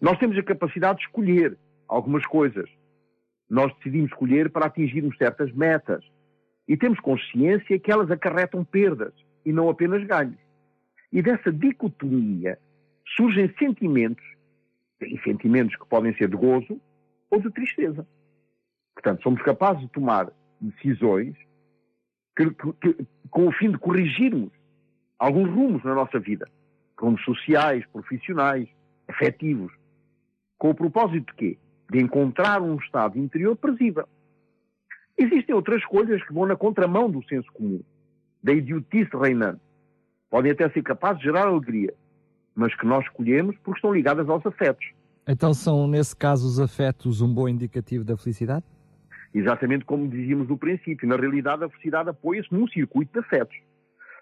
Nós 0.00 0.18
temos 0.18 0.36
a 0.36 0.42
capacidade 0.42 0.98
de 0.98 1.04
escolher 1.04 1.56
algumas 1.86 2.26
coisas. 2.26 2.68
Nós 3.48 3.72
decidimos 3.76 4.10
escolher 4.10 4.50
para 4.50 4.66
atingirmos 4.66 5.16
certas 5.16 5.52
metas 5.52 6.04
e 6.66 6.76
temos 6.76 6.98
consciência 6.98 7.78
que 7.78 7.92
elas 7.92 8.10
acarretam 8.10 8.64
perdas, 8.64 9.14
e 9.46 9.52
não 9.52 9.68
apenas 9.68 10.02
ganhos. 10.02 10.40
E 11.12 11.22
dessa 11.22 11.52
dicotomia 11.52 12.58
surgem 13.16 13.48
sentimentos, 13.60 14.24
e 15.00 15.16
sentimentos 15.20 15.76
que 15.76 15.86
podem 15.86 16.12
ser 16.16 16.28
de 16.28 16.36
gozo 16.36 16.80
ou 17.30 17.40
de 17.40 17.50
tristeza. 17.52 18.04
Portanto, 18.94 19.22
somos 19.22 19.42
capazes 19.42 19.82
de 19.82 19.88
tomar 19.88 20.30
decisões 20.60 21.34
que, 22.36 22.50
que, 22.50 22.72
que, 22.72 23.06
com 23.30 23.48
o 23.48 23.52
fim 23.52 23.70
de 23.70 23.78
corrigirmos 23.78 24.50
alguns 25.18 25.48
rumos 25.50 25.84
na 25.84 25.94
nossa 25.94 26.18
vida, 26.18 26.48
rumos 26.98 27.22
sociais, 27.24 27.84
profissionais, 27.92 28.68
afetivos, 29.08 29.72
com 30.58 30.70
o 30.70 30.74
propósito 30.74 31.26
de 31.26 31.34
quê? 31.34 31.58
De 31.90 32.00
encontrar 32.00 32.62
um 32.62 32.76
estado 32.76 33.18
interior 33.18 33.56
presível. 33.56 34.08
Existem 35.16 35.54
outras 35.54 35.80
escolhas 35.80 36.22
que 36.24 36.32
vão 36.32 36.46
na 36.46 36.56
contramão 36.56 37.10
do 37.10 37.24
senso 37.26 37.50
comum, 37.52 37.82
da 38.42 38.52
idiotice 38.52 39.10
reinante. 39.16 39.60
Podem 40.30 40.52
até 40.52 40.68
ser 40.70 40.82
capazes 40.82 41.18
de 41.18 41.24
gerar 41.24 41.46
alegria, 41.46 41.94
mas 42.54 42.74
que 42.74 42.86
nós 42.86 43.04
escolhemos 43.04 43.56
porque 43.62 43.78
estão 43.78 43.92
ligadas 43.92 44.28
aos 44.28 44.44
afetos. 44.44 44.84
Então 45.26 45.54
são, 45.54 45.86
nesse 45.86 46.14
caso, 46.14 46.46
os 46.46 46.58
afetos 46.58 47.20
um 47.20 47.32
bom 47.32 47.48
indicativo 47.48 48.04
da 48.04 48.16
felicidade? 48.16 48.64
Exatamente 49.34 49.84
como 49.84 50.08
dizíamos 50.08 50.48
no 50.48 50.56
princípio. 50.56 51.08
Na 51.08 51.16
realidade, 51.16 51.64
a 51.64 51.68
felicidade 51.68 52.08
apoia-se 52.08 52.52
num 52.54 52.68
circuito 52.68 53.12
de 53.12 53.18
afetos. 53.18 53.56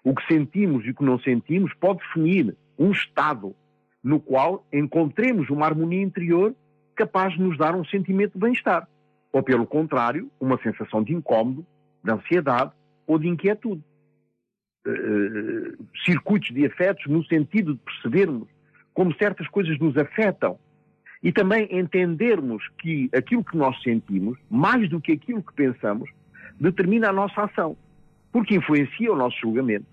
O 0.03 0.15
que 0.15 0.25
sentimos 0.25 0.83
e 0.85 0.89
o 0.89 0.95
que 0.95 1.03
não 1.03 1.19
sentimos 1.19 1.71
pode 1.75 1.99
definir 1.99 2.57
um 2.77 2.91
estado 2.91 3.55
no 4.03 4.19
qual 4.19 4.65
encontremos 4.73 5.49
uma 5.49 5.67
harmonia 5.67 6.01
interior 6.01 6.55
capaz 6.95 7.33
de 7.33 7.41
nos 7.41 7.57
dar 7.57 7.75
um 7.75 7.85
sentimento 7.85 8.33
de 8.33 8.39
bem-estar. 8.39 8.87
Ou, 9.31 9.41
pelo 9.43 9.65
contrário, 9.65 10.29
uma 10.39 10.59
sensação 10.61 11.03
de 11.03 11.13
incómodo, 11.13 11.65
de 12.03 12.11
ansiedade 12.11 12.71
ou 13.05 13.19
de 13.19 13.27
inquietude. 13.27 13.83
Uh, 14.85 15.85
circuitos 16.05 16.53
de 16.53 16.65
afetos 16.65 17.05
no 17.07 17.23
sentido 17.25 17.75
de 17.75 17.79
percebermos 17.79 18.49
como 18.93 19.15
certas 19.15 19.47
coisas 19.47 19.79
nos 19.79 19.95
afetam 19.97 20.59
e 21.23 21.31
também 21.31 21.67
entendermos 21.71 22.61
que 22.79 23.09
aquilo 23.15 23.43
que 23.43 23.55
nós 23.55 23.81
sentimos, 23.81 24.37
mais 24.49 24.89
do 24.89 24.99
que 24.99 25.13
aquilo 25.13 25.41
que 25.41 25.53
pensamos, 25.53 26.09
determina 26.59 27.09
a 27.09 27.13
nossa 27.13 27.43
ação, 27.43 27.77
porque 28.31 28.55
influencia 28.55 29.11
o 29.11 29.15
nosso 29.15 29.37
julgamento. 29.39 29.85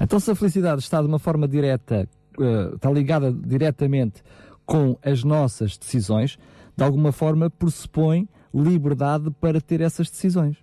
Então, 0.00 0.20
se 0.20 0.30
a 0.30 0.34
felicidade 0.34 0.80
está 0.80 1.00
de 1.02 1.08
uma 1.08 1.18
forma 1.18 1.48
direta 1.48 2.08
uh, 2.38 2.76
está 2.76 2.90
ligada 2.90 3.32
diretamente 3.32 4.22
com 4.64 4.96
as 5.04 5.24
nossas 5.24 5.76
decisões, 5.76 6.38
de 6.76 6.84
alguma 6.84 7.10
forma 7.10 7.50
pressupõe 7.50 8.28
liberdade 8.54 9.30
para 9.40 9.60
ter 9.60 9.80
essas 9.80 10.08
decisões. 10.08 10.56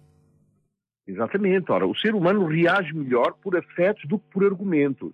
Exatamente. 1.05 1.69
Ora, 1.69 1.85
o 1.85 1.95
ser 1.95 2.15
humano 2.15 2.45
reage 2.45 2.93
melhor 2.93 3.33
por 3.41 3.57
afetos 3.57 4.03
do 4.07 4.17
que 4.17 4.25
por 4.31 4.45
argumentos. 4.45 5.11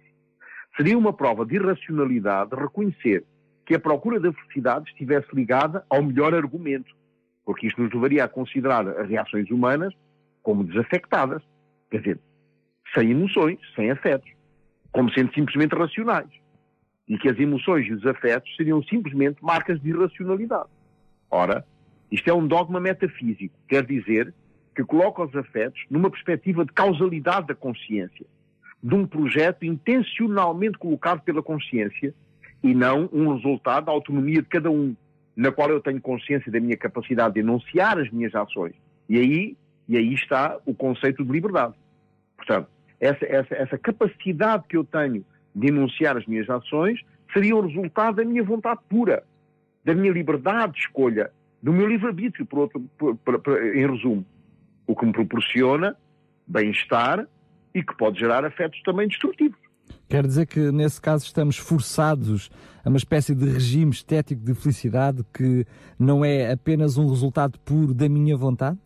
Seria 0.78 0.98
uma 0.98 1.12
prova 1.12 1.46
de 1.46 1.56
irracionalidade 1.56 2.56
reconhecer 2.56 3.26
que 3.70 3.76
a 3.76 3.80
procura 3.80 4.20
da 4.20 4.34
felicidade 4.34 4.90
estivesse 4.90 5.28
ligada 5.32 5.86
ao 5.88 6.02
melhor 6.02 6.34
argumento, 6.34 6.92
porque 7.46 7.68
isto 7.68 7.80
nos 7.80 7.94
levaria 7.94 8.24
a 8.24 8.28
considerar 8.28 8.88
as 8.88 9.08
reações 9.08 9.48
humanas 9.52 9.94
como 10.42 10.64
desafectadas, 10.64 11.44
quer 11.92 12.00
dizer, 12.00 12.20
sem 12.96 13.12
emoções, 13.12 13.60
sem 13.76 13.92
afetos, 13.92 14.28
como 14.92 15.14
sendo 15.14 15.32
simplesmente 15.36 15.76
racionais 15.76 16.32
e 17.08 17.16
que 17.20 17.30
as 17.30 17.38
emoções 17.38 17.86
e 17.86 17.94
os 17.94 18.04
afetos 18.08 18.56
seriam 18.56 18.82
simplesmente 18.82 19.38
marcas 19.44 19.80
de 19.80 19.90
irracionalidade. 19.90 20.70
Ora, 21.30 21.64
isto 22.12 22.28
é 22.28 22.34
um 22.34 22.48
dogma 22.48 22.80
metafísico, 22.80 23.54
quer 23.68 23.86
dizer 23.86 24.34
que 24.76 24.84
coloca 24.84 25.22
os 25.22 25.36
afetos 25.36 25.80
numa 25.92 26.10
perspectiva 26.10 26.66
de 26.66 26.74
causalidade 26.74 27.46
da 27.46 27.56
consciência, 27.56 28.26
de 28.82 28.96
um 28.96 29.06
projeto 29.06 29.64
intencionalmente 29.64 30.80
colocado 30.80 31.22
pela 31.22 31.44
consciência 31.44 32.16
e 32.64 32.74
não 32.74 33.10
um 33.12 33.34
resultado 33.34 33.86
da 33.86 33.92
autonomia 33.92 34.42
de 34.42 34.48
cada 34.48 34.70
um, 34.70 34.96
na 35.36 35.52
qual 35.52 35.70
eu 35.70 35.80
tenho 35.80 36.02
consciência 36.02 36.52
da 36.52 36.60
minha 36.60 36.78
capacidade 36.78 37.36
de 37.36 37.40
enunciar 37.40 37.98
as 37.98 38.10
minhas 38.12 38.34
ações. 38.36 38.74
E 39.08 39.18
aí, 39.18 39.58
e 39.88 39.98
aí 39.98 40.14
está 40.14 40.58
o 40.66 40.74
conceito 40.74 41.24
de 41.24 41.32
liberdade. 41.32 41.74
Portanto, 42.36 42.68
essa, 43.00 43.26
essa, 43.26 43.56
essa 43.56 43.78
capacidade 43.78 44.66
que 44.68 44.78
eu 44.78 44.84
tenho 44.84 45.26
de 45.56 45.68
enunciar 45.68 46.18
as 46.18 46.26
minhas 46.26 46.50
ações 46.50 47.00
seria 47.34 47.56
o 47.56 47.66
resultado 47.66 48.16
da 48.16 48.26
minha 48.26 48.44
vontade 48.44 48.82
pura, 48.90 49.24
da 49.84 49.96
minha 49.96 50.12
liberdade 50.12 50.74
de 50.74 50.80
escolha, 50.80 51.32
do 51.62 51.72
meu 51.72 51.88
livre-arbítrio, 51.88 52.46
por 52.46 52.70
por, 52.70 53.16
por, 53.18 53.40
por, 53.40 53.76
em 53.76 53.88
resumo. 53.88 54.26
O 54.86 54.96
que 54.96 55.06
me 55.06 55.14
proporciona 55.14 55.96
bem-estar 56.46 57.28
e 57.74 57.84
que 57.84 57.96
pode 57.96 58.20
gerar 58.20 58.44
afetos 58.44 58.82
também 58.84 59.08
destrutivos. 59.08 59.60
Quer 60.10 60.26
dizer 60.26 60.48
que, 60.48 60.72
nesse 60.72 61.00
caso, 61.00 61.24
estamos 61.24 61.56
forçados 61.56 62.50
a 62.84 62.90
uma 62.90 62.98
espécie 62.98 63.36
de 63.36 63.46
regime 63.46 63.92
estético 63.92 64.44
de 64.44 64.56
felicidade 64.56 65.24
que 65.32 65.68
não 66.00 66.26
é 66.26 66.52
apenas 66.52 66.98
um 66.98 67.08
resultado 67.08 67.60
puro 67.60 67.94
da 67.94 68.10
minha 68.10 68.36
vontade? 68.36 68.80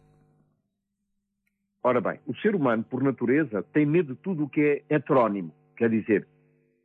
Ora 1.81 2.01
bem, 2.01 2.19
o 2.27 2.35
ser 2.35 2.53
humano, 2.55 2.83
por 2.83 3.01
natureza, 3.01 3.63
tem 3.71 3.85
medo 3.85 4.15
de 4.15 4.19
tudo 4.19 4.43
o 4.43 4.49
que 4.49 4.83
é 4.89 4.95
heterónimo. 4.95 5.53
Quer 5.77 5.89
dizer, 5.89 6.27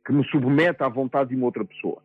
que 0.05 0.13
me 0.13 0.25
submete 0.29 0.83
à 0.83 0.87
vontade 0.87 1.31
de 1.31 1.35
uma 1.35 1.45
outra 1.45 1.65
pessoa. 1.65 2.01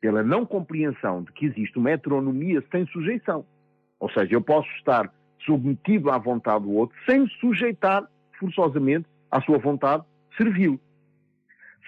Pela 0.00 0.24
não 0.24 0.44
compreensão 0.44 1.22
de 1.22 1.30
que 1.30 1.46
existe 1.46 1.78
uma 1.78 1.92
heteronomia 1.92 2.60
sem 2.72 2.86
sujeição. 2.88 3.46
Ou 4.00 4.10
seja, 4.10 4.34
eu 4.34 4.42
posso 4.42 4.68
estar 4.76 5.12
submetido 5.46 6.10
à 6.10 6.18
vontade 6.18 6.64
do 6.64 6.72
outro 6.72 6.96
sem 7.08 7.20
me 7.20 7.30
sujeitar 7.40 8.04
forçosamente 8.40 9.06
à 9.30 9.40
sua 9.40 9.58
vontade 9.58 10.04
servil. 10.36 10.80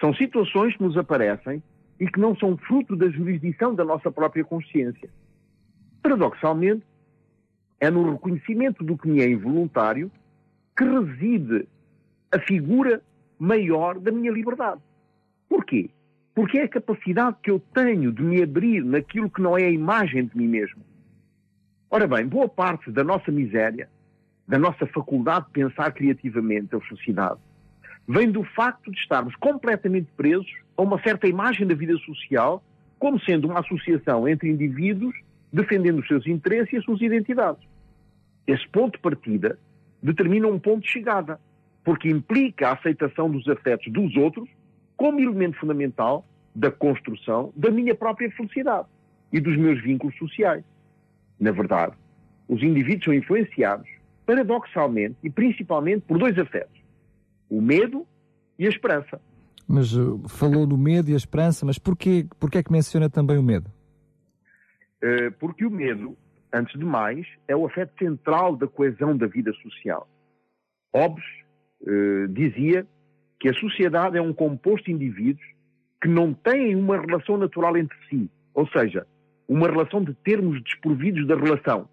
São 0.01 0.13
situações 0.15 0.75
que 0.75 0.83
nos 0.83 0.97
aparecem 0.97 1.61
e 1.99 2.07
que 2.07 2.19
não 2.19 2.35
são 2.35 2.57
fruto 2.57 2.95
da 2.95 3.07
jurisdição 3.07 3.75
da 3.75 3.85
nossa 3.85 4.11
própria 4.11 4.43
consciência. 4.43 5.07
Paradoxalmente, 6.01 6.83
é 7.79 7.91
no 7.91 8.11
reconhecimento 8.11 8.83
do 8.83 8.97
que 8.97 9.07
me 9.07 9.21
é 9.21 9.29
involuntário 9.29 10.11
que 10.75 10.83
reside 10.83 11.67
a 12.31 12.39
figura 12.39 13.01
maior 13.37 13.99
da 13.99 14.11
minha 14.11 14.31
liberdade. 14.31 14.81
Porquê? 15.47 15.91
Porque 16.33 16.57
é 16.57 16.63
a 16.63 16.67
capacidade 16.67 17.37
que 17.43 17.51
eu 17.51 17.59
tenho 17.59 18.11
de 18.11 18.23
me 18.23 18.41
abrir 18.41 18.83
naquilo 18.83 19.29
que 19.29 19.41
não 19.41 19.55
é 19.55 19.65
a 19.65 19.71
imagem 19.71 20.25
de 20.25 20.35
mim 20.35 20.47
mesmo. 20.47 20.81
Ora 21.89 22.07
bem, 22.07 22.25
boa 22.25 22.49
parte 22.49 22.89
da 22.89 23.03
nossa 23.03 23.31
miséria, 23.31 23.87
da 24.47 24.57
nossa 24.57 24.87
faculdade 24.87 25.45
de 25.47 25.51
pensar 25.51 25.91
criativamente 25.91 26.75
a 26.75 26.79
felicidade, 26.79 27.39
vem 28.07 28.31
do 28.31 28.43
facto 28.43 28.91
de 28.91 28.97
estarmos 28.97 29.35
completamente 29.35 30.07
presos 30.17 30.51
a 30.77 30.81
uma 30.81 31.01
certa 31.01 31.27
imagem 31.27 31.67
da 31.67 31.75
vida 31.75 31.97
social, 31.99 32.63
como 32.99 33.19
sendo 33.21 33.47
uma 33.47 33.59
associação 33.59 34.27
entre 34.27 34.49
indivíduos 34.49 35.15
defendendo 35.51 35.99
os 35.99 36.07
seus 36.07 36.25
interesses 36.27 36.73
e 36.73 36.77
as 36.77 36.83
suas 36.85 37.01
identidades. 37.01 37.63
Esse 38.47 38.67
ponto 38.69 38.93
de 38.93 38.99
partida 38.99 39.59
determina 40.01 40.47
um 40.47 40.59
ponto 40.59 40.81
de 40.81 40.89
chegada 40.89 41.39
porque 41.83 42.09
implica 42.09 42.69
a 42.69 42.73
aceitação 42.73 43.29
dos 43.29 43.47
afetos 43.47 43.91
dos 43.91 44.15
outros 44.15 44.49
como 44.95 45.19
elemento 45.19 45.57
fundamental 45.57 46.25
da 46.53 46.69
construção 46.69 47.51
da 47.55 47.71
minha 47.71 47.95
própria 47.95 48.29
felicidade 48.31 48.87
e 49.31 49.39
dos 49.39 49.57
meus 49.57 49.81
vínculos 49.81 50.15
sociais. 50.17 50.63
Na 51.39 51.51
verdade, 51.51 51.93
os 52.47 52.61
indivíduos 52.61 53.05
são 53.05 53.13
influenciados, 53.13 53.87
paradoxalmente 54.25 55.15
e 55.23 55.29
principalmente, 55.29 56.01
por 56.01 56.19
dois 56.19 56.37
afetos: 56.37 56.80
o 57.51 57.61
medo 57.61 58.07
e 58.57 58.65
a 58.65 58.69
esperança. 58.69 59.21
Mas 59.67 59.93
uh, 59.93 60.19
falou 60.27 60.65
do 60.65 60.77
medo 60.77 61.11
e 61.11 61.13
a 61.13 61.17
esperança, 61.17 61.65
mas 61.65 61.77
porquê, 61.77 62.25
porquê 62.39 62.59
é 62.59 62.63
que 62.63 62.71
menciona 62.71 63.09
também 63.09 63.37
o 63.37 63.43
medo? 63.43 63.69
Uh, 65.03 65.31
porque 65.39 65.65
o 65.65 65.69
medo, 65.69 66.17
antes 66.53 66.79
de 66.79 66.85
mais, 66.85 67.27
é 67.47 67.55
o 67.55 67.65
afeto 67.65 67.93
central 67.99 68.55
da 68.55 68.67
coesão 68.67 69.15
da 69.15 69.27
vida 69.27 69.51
social. 69.61 70.07
Hobbes 70.93 71.23
eh, 71.87 72.27
dizia 72.29 72.85
que 73.39 73.49
a 73.49 73.53
sociedade 73.53 74.17
é 74.17 74.21
um 74.21 74.33
composto 74.33 74.85
de 74.85 74.91
indivíduos 74.91 75.45
que 76.01 76.07
não 76.07 76.33
têm 76.33 76.75
uma 76.75 76.99
relação 76.99 77.37
natural 77.37 77.75
entre 77.75 77.97
si, 78.07 78.29
ou 78.53 78.67
seja, 78.67 79.07
uma 79.47 79.67
relação 79.67 80.03
de 80.03 80.13
termos 80.13 80.61
desprovidos 80.63 81.25
da 81.27 81.35
relação. 81.35 81.89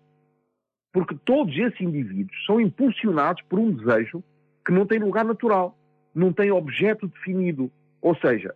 Porque 0.92 1.16
todos 1.24 1.56
esses 1.56 1.80
indivíduos 1.80 2.36
são 2.44 2.60
impulsionados 2.60 3.42
por 3.48 3.58
um 3.58 3.70
desejo 3.70 4.22
que 4.68 4.74
não 4.74 4.84
tem 4.84 4.98
lugar 4.98 5.24
natural, 5.24 5.74
não 6.14 6.30
tem 6.30 6.50
objeto 6.50 7.08
definido, 7.08 7.72
ou 8.02 8.14
seja, 8.16 8.54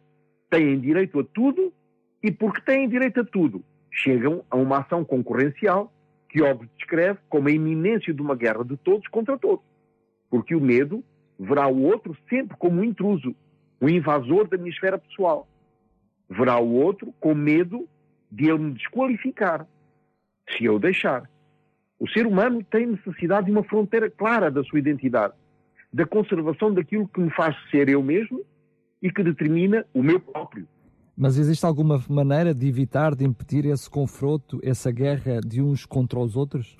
têm 0.51 0.79
direito 0.79 1.19
a 1.21 1.25
tudo 1.25 1.73
e 2.23 2.31
porque 2.31 2.61
têm 2.61 2.87
direito 2.87 3.21
a 3.21 3.25
tudo, 3.25 3.65
chegam 3.91 4.45
a 4.51 4.57
uma 4.59 4.81
ação 4.81 5.07
concorrencial 5.07 5.91
que 6.29 6.43
Hobbes 6.43 6.69
descreve 6.77 7.19
como 7.31 7.49
a 7.49 7.51
iminência 7.51 8.13
de 8.13 8.21
uma 8.21 8.37
guerra 8.37 8.63
de 8.63 8.77
todos 8.77 9.09
contra 9.09 9.39
todos. 9.39 9.65
Porque 10.29 10.55
o 10.55 10.61
medo 10.61 11.03
verá 11.39 11.67
o 11.67 11.83
outro 11.83 12.15
sempre 12.29 12.59
como 12.59 12.83
um 12.83 12.85
intruso, 12.85 13.35
um 13.81 13.89
invasor 13.89 14.47
da 14.49 14.59
minha 14.59 14.69
esfera 14.69 14.99
pessoal. 14.99 15.49
Verá 16.29 16.59
o 16.59 16.75
outro 16.75 17.11
com 17.21 17.35
medo 17.35 17.89
de 18.31 18.51
ele 18.51 18.59
me 18.59 18.73
desqualificar, 18.73 19.67
se 20.51 20.67
eu 20.67 20.79
deixar. 20.79 21.27
O 21.99 22.07
ser 22.07 22.27
humano 22.27 22.63
tem 22.63 22.85
necessidade 22.85 23.47
de 23.47 23.53
uma 23.53 23.65
fronteira 23.65 24.11
clara 24.11 24.51
da 24.51 24.63
sua 24.63 24.79
identidade, 24.79 25.33
da 25.93 26.07
conservação 26.07 26.73
daquilo 26.73 27.07
que 27.09 27.21
me 27.21 27.31
faz 27.31 27.55
ser 27.71 27.89
eu 27.89 28.03
mesmo 28.03 28.45
e 29.03 29.11
que 29.13 29.23
determina 29.23 29.85
o 29.93 30.03
meu 30.03 30.19
próprio. 30.19 30.67
Mas 31.17 31.37
existe 31.37 31.67
alguma 31.67 32.03
maneira 32.09 32.55
de 32.55 32.67
evitar, 32.67 33.15
de 33.15 33.25
impedir 33.25 33.67
esse 33.67 33.91
confronto, 33.91 34.59
essa 34.63 34.91
guerra 34.91 35.41
de 35.41 35.61
uns 35.61 35.85
contra 35.85 36.19
os 36.19 36.37
outros? 36.37 36.79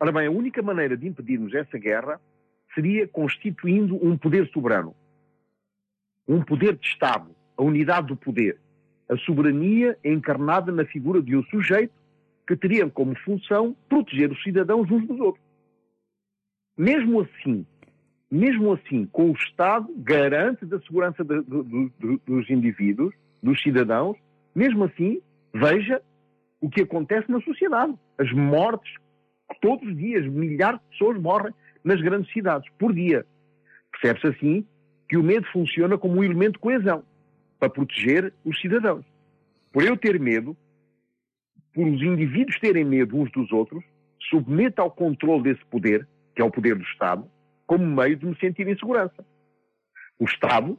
Ora 0.00 0.10
bem, 0.10 0.26
a 0.26 0.30
única 0.30 0.60
maneira 0.60 0.96
de 0.96 1.06
impedirmos 1.06 1.54
essa 1.54 1.78
guerra 1.78 2.20
seria 2.74 3.06
constituindo 3.06 3.94
um 4.04 4.16
poder 4.16 4.48
soberano. 4.48 4.94
Um 6.26 6.42
poder 6.42 6.76
de 6.76 6.86
Estado, 6.86 7.30
a 7.56 7.62
unidade 7.62 8.08
do 8.08 8.16
poder. 8.16 8.58
A 9.08 9.16
soberania 9.18 9.96
encarnada 10.04 10.72
na 10.72 10.84
figura 10.84 11.22
de 11.22 11.36
um 11.36 11.44
sujeito 11.44 11.92
que 12.46 12.56
teria 12.56 12.88
como 12.90 13.14
função 13.20 13.76
proteger 13.88 14.32
os 14.32 14.42
cidadãos 14.42 14.90
uns 14.90 15.06
dos 15.06 15.20
outros. 15.20 15.44
Mesmo 16.76 17.20
assim, 17.20 17.64
mesmo 18.32 18.72
assim, 18.72 19.04
com 19.12 19.30
o 19.30 19.34
Estado 19.34 19.92
garante 19.98 20.64
da 20.64 20.80
segurança 20.80 21.22
de, 21.22 21.42
de, 21.42 21.92
de, 22.00 22.20
dos 22.26 22.48
indivíduos, 22.48 23.14
dos 23.42 23.60
cidadãos, 23.60 24.16
mesmo 24.54 24.84
assim, 24.84 25.20
veja 25.52 26.00
o 26.58 26.70
que 26.70 26.80
acontece 26.80 27.30
na 27.30 27.42
sociedade. 27.42 27.92
As 28.16 28.32
mortes, 28.32 28.90
todos 29.60 29.86
os 29.86 29.94
dias, 29.94 30.26
milhares 30.26 30.80
de 30.80 30.86
pessoas 30.92 31.20
morrem 31.20 31.52
nas 31.84 32.00
grandes 32.00 32.32
cidades, 32.32 32.66
por 32.78 32.94
dia. 32.94 33.26
Percebe-se 34.00 34.28
assim 34.28 34.66
que 35.10 35.18
o 35.18 35.22
medo 35.22 35.46
funciona 35.52 35.98
como 35.98 36.14
um 36.14 36.24
elemento 36.24 36.54
de 36.54 36.60
coesão, 36.60 37.04
para 37.60 37.68
proteger 37.68 38.32
os 38.46 38.58
cidadãos. 38.62 39.04
Por 39.70 39.84
eu 39.84 39.94
ter 39.94 40.18
medo, 40.18 40.56
por 41.74 41.86
os 41.86 42.00
indivíduos 42.00 42.58
terem 42.60 42.86
medo 42.86 43.14
uns 43.14 43.30
dos 43.30 43.52
outros, 43.52 43.84
submete 44.30 44.80
ao 44.80 44.90
controle 44.90 45.42
desse 45.42 45.64
poder, 45.66 46.08
que 46.34 46.40
é 46.40 46.44
o 46.44 46.50
poder 46.50 46.76
do 46.76 46.82
Estado, 46.84 47.28
como 47.66 47.84
meio 47.84 48.16
de 48.16 48.26
me 48.26 48.36
sentir 48.38 48.66
em 48.68 48.76
segurança. 48.76 49.24
O 50.18 50.24
Estado, 50.24 50.78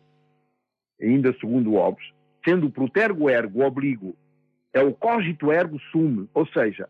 ainda 1.01 1.33
segundo 1.39 1.71
Hobbes, 1.71 2.05
sendo 2.45 2.67
o 2.67 2.71
protergo 2.71 3.29
ergo 3.29 3.63
obligo, 3.63 4.15
é 4.73 4.81
o 4.81 4.93
cogito 4.93 5.51
ergo 5.51 5.79
sum, 5.91 6.27
ou 6.33 6.45
seja, 6.47 6.89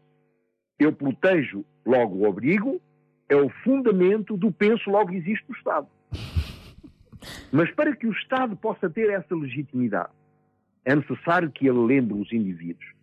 eu 0.79 0.91
protejo, 0.93 1.65
logo 1.85 2.27
obrigo, 2.27 2.81
é 3.29 3.35
o 3.35 3.49
fundamento 3.63 4.37
do 4.37 4.51
penso, 4.51 4.89
logo 4.89 5.13
existe 5.13 5.45
o 5.49 5.55
Estado. 5.55 5.87
Mas 7.51 7.71
para 7.71 7.95
que 7.95 8.07
o 8.07 8.11
Estado 8.11 8.55
possa 8.55 8.89
ter 8.89 9.09
essa 9.09 9.35
legitimidade, 9.35 10.11
é 10.85 10.95
necessário 10.95 11.51
que 11.51 11.67
ele 11.67 11.79
lembre 11.79 12.13
os 12.13 12.31
indivíduos 12.31 12.93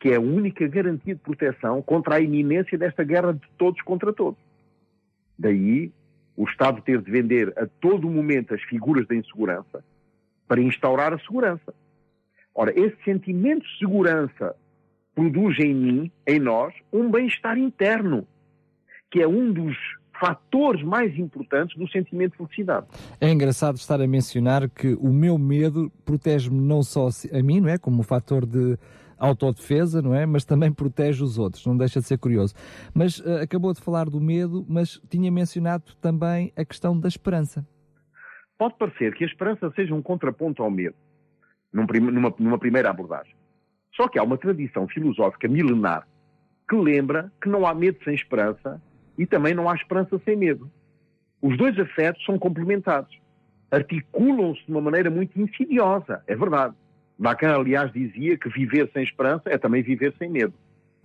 que 0.00 0.08
é 0.08 0.16
a 0.16 0.20
única 0.20 0.66
garantia 0.66 1.14
de 1.14 1.20
proteção 1.20 1.82
contra 1.82 2.16
a 2.16 2.20
iminência 2.20 2.78
desta 2.78 3.04
guerra 3.04 3.34
de 3.34 3.46
todos 3.58 3.80
contra 3.82 4.12
todos. 4.12 4.40
Daí 5.38 5.92
o 6.40 6.44
Estado 6.44 6.80
ter 6.80 7.02
de 7.02 7.10
vender 7.10 7.52
a 7.58 7.66
todo 7.66 8.08
momento 8.08 8.54
as 8.54 8.62
figuras 8.62 9.06
da 9.06 9.14
insegurança 9.14 9.84
para 10.48 10.58
instaurar 10.62 11.12
a 11.12 11.18
segurança. 11.18 11.74
Ora, 12.54 12.72
esse 12.74 12.96
sentimento 13.04 13.60
de 13.60 13.78
segurança 13.78 14.56
produz 15.14 15.58
em 15.58 15.74
mim, 15.74 16.10
em 16.26 16.38
nós, 16.38 16.72
um 16.90 17.10
bem-estar 17.10 17.58
interno, 17.58 18.26
que 19.10 19.20
é 19.20 19.28
um 19.28 19.52
dos 19.52 19.76
fatores 20.18 20.82
mais 20.82 21.14
importantes 21.18 21.76
do 21.76 21.86
sentimento 21.90 22.32
de 22.32 22.38
felicidade. 22.38 22.86
É 23.20 23.30
engraçado 23.30 23.76
estar 23.76 24.00
a 24.00 24.06
mencionar 24.06 24.66
que 24.70 24.94
o 24.94 25.12
meu 25.12 25.36
medo 25.36 25.92
protege-me 26.06 26.58
não 26.58 26.82
só 26.82 27.08
a 27.34 27.42
mim, 27.42 27.60
não 27.60 27.68
é? 27.68 27.76
Como 27.76 28.00
um 28.00 28.02
fator 28.02 28.46
de 28.46 28.78
autodefesa, 29.20 30.00
não 30.00 30.14
é? 30.14 30.24
Mas 30.24 30.44
também 30.44 30.72
protege 30.72 31.22
os 31.22 31.38
outros, 31.38 31.64
não 31.66 31.76
deixa 31.76 32.00
de 32.00 32.06
ser 32.06 32.18
curioso. 32.18 32.54
Mas 32.94 33.20
uh, 33.20 33.42
acabou 33.42 33.72
de 33.74 33.80
falar 33.80 34.08
do 34.08 34.20
medo, 34.20 34.64
mas 34.68 35.00
tinha 35.08 35.30
mencionado 35.30 35.94
também 36.00 36.52
a 36.56 36.64
questão 36.64 36.98
da 36.98 37.06
esperança. 37.06 37.64
Pode 38.58 38.74
parecer 38.76 39.14
que 39.14 39.24
a 39.24 39.26
esperança 39.26 39.70
seja 39.76 39.94
um 39.94 40.02
contraponto 40.02 40.62
ao 40.62 40.70
medo, 40.70 40.96
num 41.72 41.86
prim 41.86 42.00
numa, 42.00 42.34
numa 42.38 42.58
primeira 42.58 42.90
abordagem. 42.90 43.34
Só 43.94 44.08
que 44.08 44.18
há 44.18 44.22
uma 44.22 44.38
tradição 44.38 44.88
filosófica 44.88 45.46
milenar 45.46 46.06
que 46.68 46.76
lembra 46.76 47.30
que 47.42 47.48
não 47.48 47.66
há 47.66 47.74
medo 47.74 47.98
sem 48.04 48.14
esperança 48.14 48.80
e 49.18 49.26
também 49.26 49.54
não 49.54 49.68
há 49.68 49.74
esperança 49.74 50.18
sem 50.24 50.36
medo. 50.36 50.70
Os 51.42 51.56
dois 51.56 51.78
afetos 51.78 52.24
são 52.24 52.38
complementares. 52.38 53.08
Articulam-se 53.70 54.64
de 54.64 54.70
uma 54.70 54.80
maneira 54.80 55.10
muito 55.10 55.40
insidiosa, 55.40 56.22
é 56.26 56.36
verdade. 56.36 56.74
Lacan, 57.20 57.54
aliás, 57.54 57.92
dizia 57.92 58.38
que 58.38 58.48
viver 58.48 58.90
sem 58.94 59.02
esperança 59.02 59.42
é 59.50 59.58
também 59.58 59.82
viver 59.82 60.14
sem 60.18 60.30
medo. 60.30 60.54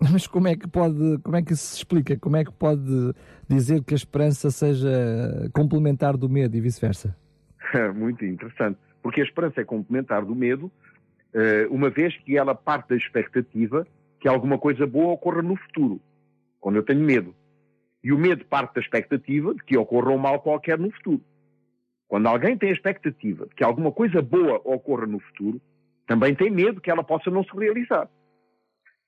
Mas 0.00 0.26
como 0.26 0.48
é 0.48 0.56
que 0.56 0.66
pode, 0.66 1.18
como 1.22 1.36
é 1.36 1.42
que 1.42 1.54
se 1.54 1.76
explica? 1.76 2.16
Como 2.16 2.36
é 2.36 2.44
que 2.44 2.52
pode 2.52 3.12
dizer 3.46 3.84
que 3.84 3.92
a 3.92 3.96
esperança 3.96 4.50
seja 4.50 4.88
complementar 5.52 6.16
do 6.16 6.28
medo 6.28 6.56
e 6.56 6.60
vice-versa? 6.60 7.14
Muito 7.94 8.24
interessante, 8.24 8.78
porque 9.02 9.20
a 9.20 9.24
esperança 9.24 9.60
é 9.60 9.64
complementar 9.64 10.24
do 10.24 10.34
medo, 10.34 10.72
eh, 11.34 11.66
uma 11.70 11.90
vez 11.90 12.16
que 12.18 12.36
ela 12.36 12.54
parte 12.54 12.88
da 12.88 12.96
expectativa 12.96 13.86
que 14.18 14.28
alguma 14.28 14.58
coisa 14.58 14.86
boa 14.86 15.12
ocorra 15.12 15.42
no 15.42 15.56
futuro, 15.56 16.00
quando 16.58 16.76
eu 16.76 16.82
tenho 16.82 17.00
medo. 17.00 17.34
E 18.02 18.12
o 18.12 18.18
medo 18.18 18.44
parte 18.46 18.74
da 18.74 18.80
expectativa 18.80 19.54
de 19.54 19.62
que 19.64 19.76
ocorra 19.76 20.10
um 20.10 20.18
mal 20.18 20.40
qualquer 20.40 20.78
no 20.78 20.90
futuro. 20.90 21.20
Quando 22.08 22.26
alguém 22.26 22.56
tem 22.56 22.70
a 22.70 22.72
expectativa 22.72 23.46
de 23.46 23.54
que 23.54 23.64
alguma 23.64 23.92
coisa 23.92 24.22
boa 24.22 24.60
ocorra 24.64 25.06
no 25.06 25.18
futuro, 25.18 25.60
também 26.06 26.34
tem 26.34 26.50
medo 26.50 26.80
que 26.80 26.90
ela 26.90 27.02
possa 27.02 27.30
não 27.30 27.42
se 27.42 27.56
realizar. 27.56 28.08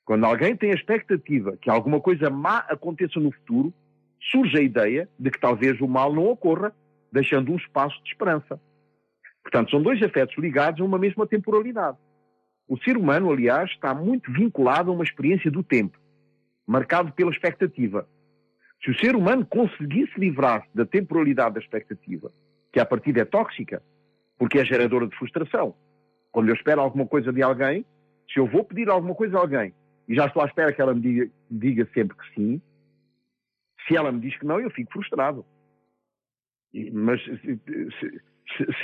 Quando 0.04 0.24
alguém 0.24 0.56
tem 0.56 0.70
a 0.70 0.74
expectativa 0.74 1.56
que 1.56 1.70
alguma 1.70 2.00
coisa 2.00 2.30
má 2.30 2.58
aconteça 2.60 3.20
no 3.20 3.30
futuro, 3.30 3.72
surge 4.20 4.58
a 4.58 4.62
ideia 4.62 5.08
de 5.18 5.30
que 5.30 5.38
talvez 5.38 5.80
o 5.80 5.86
mal 5.86 6.12
não 6.12 6.26
ocorra, 6.26 6.74
deixando 7.12 7.52
um 7.52 7.56
espaço 7.56 8.02
de 8.02 8.10
esperança. 8.10 8.60
Portanto, 9.42 9.70
são 9.70 9.82
dois 9.82 10.02
afetos 10.02 10.36
ligados 10.38 10.80
a 10.80 10.84
uma 10.84 10.98
mesma 10.98 11.26
temporalidade. 11.26 11.96
O 12.66 12.76
ser 12.78 12.96
humano, 12.96 13.30
aliás, 13.30 13.70
está 13.70 13.94
muito 13.94 14.30
vinculado 14.32 14.90
a 14.90 14.94
uma 14.94 15.04
experiência 15.04 15.50
do 15.50 15.62
tempo, 15.62 15.98
marcado 16.66 17.12
pela 17.12 17.30
expectativa. 17.30 18.06
Se 18.84 18.90
o 18.90 18.98
ser 18.98 19.16
humano 19.16 19.46
conseguisse 19.46 20.12
livrar-se 20.18 20.68
da 20.74 20.84
temporalidade 20.84 21.54
da 21.54 21.60
expectativa, 21.60 22.30
que 22.72 22.78
a 22.78 22.84
partida 22.84 23.22
é 23.22 23.24
tóxica, 23.24 23.82
porque 24.38 24.58
é 24.58 24.64
geradora 24.64 25.06
de 25.06 25.16
frustração, 25.16 25.74
quando 26.32 26.48
eu 26.48 26.54
espero 26.54 26.80
alguma 26.80 27.06
coisa 27.06 27.32
de 27.32 27.42
alguém, 27.42 27.84
se 28.32 28.38
eu 28.38 28.46
vou 28.46 28.64
pedir 28.64 28.88
alguma 28.88 29.14
coisa 29.14 29.36
a 29.36 29.40
alguém 29.40 29.74
e 30.08 30.14
já 30.14 30.26
estou 30.26 30.42
à 30.42 30.46
espera 30.46 30.72
que 30.72 30.80
ela 30.80 30.94
me 30.94 31.00
diga, 31.00 31.30
diga 31.50 31.88
sempre 31.92 32.16
que 32.16 32.34
sim, 32.34 32.60
se 33.86 33.96
ela 33.96 34.12
me 34.12 34.20
diz 34.20 34.36
que 34.38 34.46
não, 34.46 34.60
eu 34.60 34.70
fico 34.70 34.92
frustrado. 34.92 35.44
Mas 36.92 37.22
se, 37.22 37.60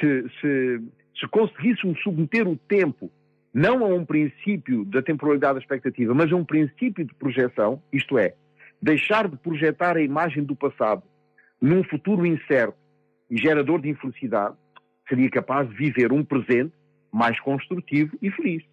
se, 0.01 0.29
se, 0.41 0.83
se 1.19 1.29
conseguíssemos 1.29 2.03
submeter 2.03 2.49
o 2.49 2.57
tempo 2.57 3.11
não 3.53 3.85
a 3.85 3.89
um 3.89 4.05
princípio 4.05 4.85
da 4.85 5.01
temporalidade 5.01 5.55
da 5.55 5.61
expectativa, 5.61 6.13
mas 6.13 6.33
a 6.33 6.37
um 6.37 6.45
princípio 6.45 7.05
de 7.05 7.15
projeção, 7.15 7.81
isto 7.93 8.19
é, 8.19 8.35
deixar 8.83 9.29
de 9.29 9.37
projetar 9.37 9.97
a 9.97 10.03
imagem 10.03 10.43
do 10.43 10.57
passado 10.57 11.03
num 11.61 11.85
futuro 11.85 12.27
incerto 12.27 12.77
e 13.31 13.37
gerador 13.39 13.81
de 13.81 13.89
infelicidade, 13.89 14.57
seria 15.09 15.31
capaz 15.31 15.69
de 15.69 15.75
viver 15.77 16.13
um 16.13 16.25
presente 16.25 16.73
mais 17.15 17.39
construtivo 17.39 18.19
e 18.21 18.29
feliz. 18.33 18.65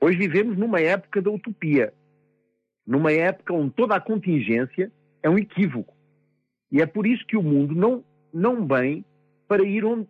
Hoje 0.00 0.16
vivemos 0.16 0.56
numa 0.56 0.80
época 0.80 1.20
da 1.20 1.30
utopia, 1.32 1.92
numa 2.86 3.10
época 3.10 3.52
onde 3.52 3.72
toda 3.72 3.96
a 3.96 4.00
contingência 4.00 4.92
é 5.20 5.28
um 5.28 5.36
equívoco. 5.36 5.92
E 6.70 6.80
é 6.80 6.86
por 6.86 7.06
isso 7.06 7.26
que 7.26 7.36
o 7.36 7.42
mundo 7.42 7.74
não, 7.74 8.04
não 8.32 8.64
bem 8.64 9.04
para 9.48 9.64
ir 9.64 9.84
onde 9.84 10.06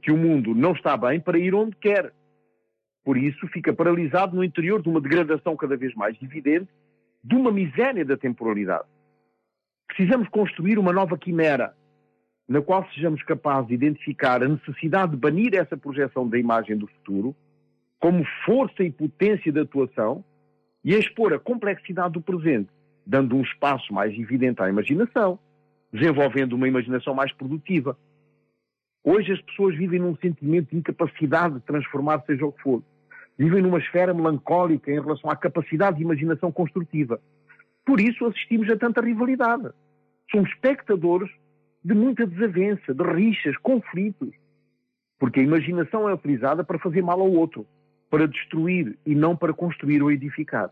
que 0.00 0.10
o 0.10 0.16
mundo 0.16 0.54
não 0.54 0.72
está 0.72 0.96
bem 0.96 1.20
para 1.20 1.38
ir 1.38 1.54
onde 1.54 1.76
quer. 1.76 2.14
Por 3.04 3.18
isso 3.18 3.46
fica 3.48 3.72
paralisado 3.72 4.36
no 4.36 4.44
interior 4.44 4.80
de 4.80 4.88
uma 4.88 5.00
degradação 5.00 5.56
cada 5.56 5.76
vez 5.76 5.94
mais 5.94 6.16
evidente, 6.22 6.68
de 7.22 7.34
uma 7.34 7.50
miséria 7.50 8.04
da 8.04 8.16
temporalidade. 8.16 8.88
Precisamos 9.88 10.28
construir 10.28 10.78
uma 10.78 10.92
nova 10.92 11.18
quimera, 11.18 11.74
na 12.48 12.62
qual 12.62 12.88
sejamos 12.94 13.22
capazes 13.22 13.68
de 13.68 13.74
identificar 13.74 14.42
a 14.42 14.48
necessidade 14.48 15.12
de 15.12 15.18
banir 15.18 15.54
essa 15.54 15.76
projeção 15.76 16.26
da 16.26 16.38
imagem 16.38 16.78
do 16.78 16.86
futuro 16.86 17.36
como 18.00 18.24
força 18.46 18.82
e 18.82 18.90
potência 18.90 19.52
de 19.52 19.60
atuação 19.60 20.24
e 20.82 20.94
expor 20.94 21.34
a 21.34 21.38
complexidade 21.38 22.14
do 22.14 22.22
presente, 22.22 22.70
dando 23.04 23.36
um 23.36 23.42
espaço 23.42 23.92
mais 23.92 24.16
evidente 24.18 24.62
à 24.62 24.68
imaginação, 24.68 25.38
desenvolvendo 25.92 26.54
uma 26.54 26.68
imaginação 26.68 27.14
mais 27.14 27.32
produtiva. 27.32 27.98
Hoje 29.04 29.32
as 29.32 29.42
pessoas 29.42 29.76
vivem 29.76 29.98
num 29.98 30.16
sentimento 30.16 30.70
de 30.70 30.76
incapacidade 30.76 31.54
de 31.54 31.60
transformar 31.60 32.22
seja 32.24 32.46
o 32.46 32.52
que 32.52 32.62
for. 32.62 32.82
Vivem 33.36 33.62
numa 33.62 33.78
esfera 33.78 34.14
melancólica 34.14 34.90
em 34.90 35.00
relação 35.00 35.30
à 35.30 35.36
capacidade 35.36 35.98
de 35.98 36.02
imaginação 36.02 36.50
construtiva. 36.50 37.20
Por 37.84 38.00
isso 38.00 38.24
assistimos 38.26 38.70
a 38.70 38.76
tanta 38.76 39.00
rivalidade. 39.00 39.70
Somos 40.30 40.48
espectadores 40.50 41.30
de 41.84 41.94
muita 41.94 42.26
desavença, 42.26 42.94
de 42.94 43.02
rixas, 43.04 43.56
conflitos. 43.58 44.34
Porque 45.18 45.40
a 45.40 45.42
imaginação 45.42 46.08
é 46.08 46.14
utilizada 46.14 46.62
para 46.62 46.78
fazer 46.78 47.02
mal 47.02 47.20
ao 47.20 47.30
outro, 47.30 47.66
para 48.10 48.26
destruir 48.26 48.96
e 49.04 49.14
não 49.14 49.36
para 49.36 49.52
construir 49.52 50.02
ou 50.02 50.10
edificar. 50.10 50.70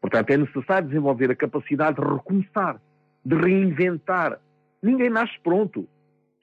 Portanto, 0.00 0.30
é 0.30 0.36
necessário 0.36 0.88
desenvolver 0.88 1.30
a 1.30 1.36
capacidade 1.36 2.00
de 2.00 2.06
recomeçar, 2.06 2.80
de 3.24 3.34
reinventar, 3.34 4.38
Ninguém 4.82 5.10
nasce 5.10 5.34
pronto. 5.42 5.88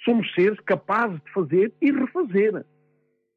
Somos 0.03 0.31
seres 0.33 0.59
capazes 0.61 1.19
de 1.21 1.31
fazer 1.31 1.73
e 1.81 1.91
refazer. 1.91 2.65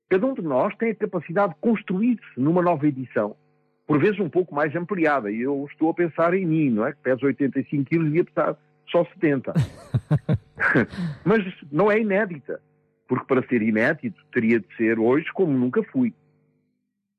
Cada 0.08 0.26
um 0.26 0.34
de 0.34 0.42
nós 0.42 0.74
tem 0.76 0.90
a 0.90 0.94
capacidade 0.94 1.54
de 1.54 1.60
construir-se 1.60 2.40
numa 2.40 2.62
nova 2.62 2.86
edição, 2.86 3.36
por 3.86 3.98
vezes 3.98 4.18
um 4.18 4.28
pouco 4.28 4.54
mais 4.54 4.74
ampliada. 4.74 5.30
E 5.30 5.40
eu 5.40 5.66
estou 5.70 5.90
a 5.90 5.94
pensar 5.94 6.34
em 6.34 6.46
mim, 6.46 6.70
não 6.70 6.86
é? 6.86 6.92
Que 6.92 6.98
peso 6.98 7.26
85 7.26 7.84
quilos 7.84 8.06
e 8.06 8.10
devia 8.10 8.24
pesar 8.24 8.56
só 8.90 9.04
70. 9.04 9.52
Mas 11.24 11.44
não 11.70 11.90
é 11.90 12.00
inédita, 12.00 12.60
porque 13.06 13.24
para 13.26 13.46
ser 13.48 13.62
inédito 13.62 14.20
teria 14.32 14.60
de 14.60 14.66
ser 14.76 14.98
hoje 14.98 15.26
como 15.32 15.52
nunca 15.52 15.82
fui. 15.82 16.14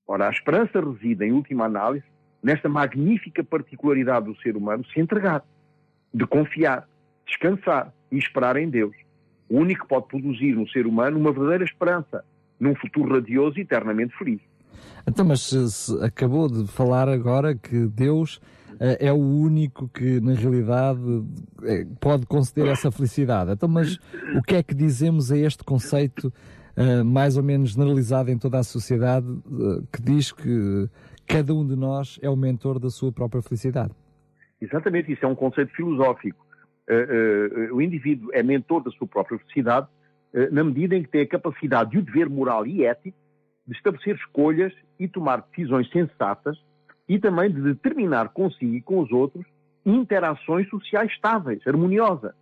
Ora, 0.07 0.27
a 0.27 0.31
esperança 0.31 0.81
reside, 0.81 1.25
em 1.25 1.31
última 1.31 1.65
análise, 1.65 2.05
nesta 2.41 2.67
magnífica 2.67 3.43
particularidade 3.43 4.25
do 4.25 4.35
ser 4.41 4.55
humano 4.55 4.83
se 4.85 4.99
entregar, 4.99 5.43
de 6.13 6.25
confiar, 6.25 6.87
descansar 7.25 7.93
e 8.11 8.17
esperar 8.17 8.57
em 8.57 8.69
Deus. 8.69 8.95
O 9.49 9.57
único 9.57 9.83
que 9.83 9.87
pode 9.87 10.07
produzir 10.07 10.53
no 10.53 10.67
ser 10.69 10.87
humano 10.87 11.19
uma 11.19 11.31
verdadeira 11.31 11.63
esperança, 11.63 12.23
num 12.59 12.75
futuro 12.75 13.13
radioso 13.13 13.57
e 13.57 13.61
eternamente 13.61 14.15
feliz. 14.17 14.41
Então, 15.07 15.25
mas 15.25 15.41
se, 15.41 15.69
se 15.69 16.03
acabou 16.03 16.47
de 16.47 16.67
falar 16.67 17.09
agora 17.09 17.55
que 17.55 17.85
Deus 17.87 18.39
é 18.79 19.11
o 19.11 19.17
único 19.17 19.89
que, 19.89 20.21
na 20.21 20.33
realidade, 20.33 21.01
uh, 21.01 21.95
pode 21.99 22.25
conceder 22.25 22.67
essa 22.67 22.89
felicidade. 22.89 23.51
Então, 23.51 23.67
mas 23.67 23.97
o 24.35 24.41
que 24.41 24.55
é 24.55 24.63
que 24.63 24.73
dizemos 24.73 25.31
a 25.31 25.37
este 25.37 25.63
conceito 25.63 26.27
uh, 26.77 27.03
mais 27.03 27.35
ou 27.35 27.43
menos 27.43 27.71
generalizado 27.71 28.31
em 28.31 28.37
toda 28.37 28.57
a 28.57 28.63
sociedade 28.63 29.27
que 29.91 30.01
diz 30.01 30.31
que 30.31 30.89
cada 31.27 31.53
um 31.53 31.67
de 31.67 31.75
nós 31.75 32.17
é 32.21 32.29
o 32.29 32.37
mentor 32.37 32.79
da 32.79 32.89
sua 32.89 33.11
própria 33.11 33.41
felicidade? 33.41 33.91
Exatamente, 34.61 35.11
isso 35.11 35.25
é 35.25 35.27
um 35.27 35.35
conceito 35.35 35.73
filosófico. 35.73 36.45
o 37.71 37.81
indivíduo 37.81 38.29
é 38.33 38.41
mentor 38.41 38.83
da 38.83 38.91
sua 38.91 39.07
própria 39.07 39.37
felicidade 39.39 39.87
na 40.51 40.63
medida 40.63 40.95
em 40.95 41.03
que 41.03 41.09
tem 41.09 41.21
a 41.21 41.27
capacidade 41.27 41.95
e 41.95 41.99
o 41.99 42.01
dever 42.01 42.29
moral 42.29 42.65
e 42.65 42.83
ético 42.83 43.17
de 43.65 43.75
estabelecer 43.75 44.15
escolhas 44.15 44.73
e 44.99 45.07
tomar 45.07 45.45
decisões 45.49 45.89
sensatas 45.91 46.57
e 47.09 47.17
também 47.17 47.51
de 47.51 47.59
determinar 47.59 48.29
consigo 48.29 48.75
e 48.75 48.81
com 48.81 48.99
os 48.99 49.11
outros 49.11 49.43
interações 49.83 50.69
sociais 50.69 51.11
estáveis, 51.11 51.65
harmoniosas. 51.65 52.35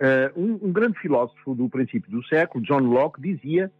Uh, 0.00 0.40
um, 0.40 0.68
um, 0.68 0.72
grande 0.72 0.98
filósofo 1.00 1.54
do 1.54 1.68
princípio 1.68 2.10
do 2.10 2.24
século, 2.26 2.64
John 2.64 2.78
Locke, 2.78 3.20
dizia 3.20 3.70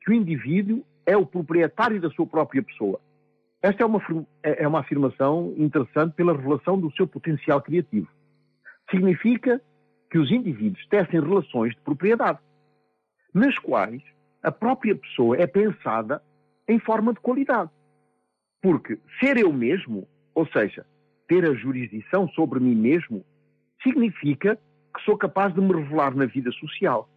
que 0.00 0.10
o 0.10 0.14
indivíduo 0.14 0.84
é 1.04 1.16
o 1.16 1.24
proprietário 1.24 2.00
da 2.00 2.10
sua 2.10 2.26
própria 2.26 2.62
pessoa. 2.62 2.98
Esta 3.62 3.82
é 3.82 3.86
uma, 3.86 4.02
é, 4.42 4.64
é 4.64 4.68
uma 4.68 4.80
afirmação 4.80 5.54
interessante 5.56 6.14
pela 6.14 6.32
revelação 6.32 6.80
do 6.80 6.90
seu 6.92 7.06
potencial 7.06 7.60
criativo. 7.62 8.08
Significa 8.90 9.60
que 10.10 10.18
os 10.18 10.30
indivíduos 10.30 10.84
tecem 10.88 11.20
relações 11.20 11.74
de 11.74 11.80
propriedade 11.82 12.38
nas 13.32 13.58
quais 13.58 14.02
a 14.42 14.50
própria 14.50 14.96
pessoa 14.96 15.36
é 15.36 15.46
pensada 15.46 16.22
em 16.66 16.78
forma 16.78 17.12
de 17.12 17.20
qualidade. 17.20 17.70
Porque 18.62 18.98
ser 19.20 19.36
eu 19.36 19.52
mesmo, 19.52 20.06
ou 20.34 20.46
seja, 20.48 20.86
ter 21.28 21.44
a 21.44 21.54
jurisdição 21.54 22.28
sobre 22.30 22.60
mim 22.60 22.74
mesmo, 22.74 23.24
significa 23.82 24.58
que 24.94 25.02
sou 25.04 25.16
capaz 25.16 25.54
de 25.54 25.60
me 25.60 25.72
revelar 25.74 26.14
na 26.14 26.26
vida 26.26 26.50
social, 26.52 27.08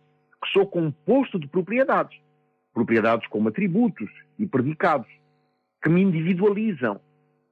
que 0.42 0.50
sou 0.52 0.68
composto 0.68 1.40
de 1.40 1.48
propriedades, 1.48 2.20
propriedades 2.74 3.28
como 3.28 3.50
atributos 3.50 4.10
e 4.38 4.46
predicados, 4.46 5.08
que 5.82 5.90
me 5.90 6.02
individualizam 6.02 7.00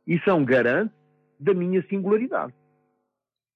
e 0.06 0.19
são 0.19 0.43
garante 0.43 0.93
da 1.39 1.54
minha 1.54 1.82
singularidade. 1.88 2.54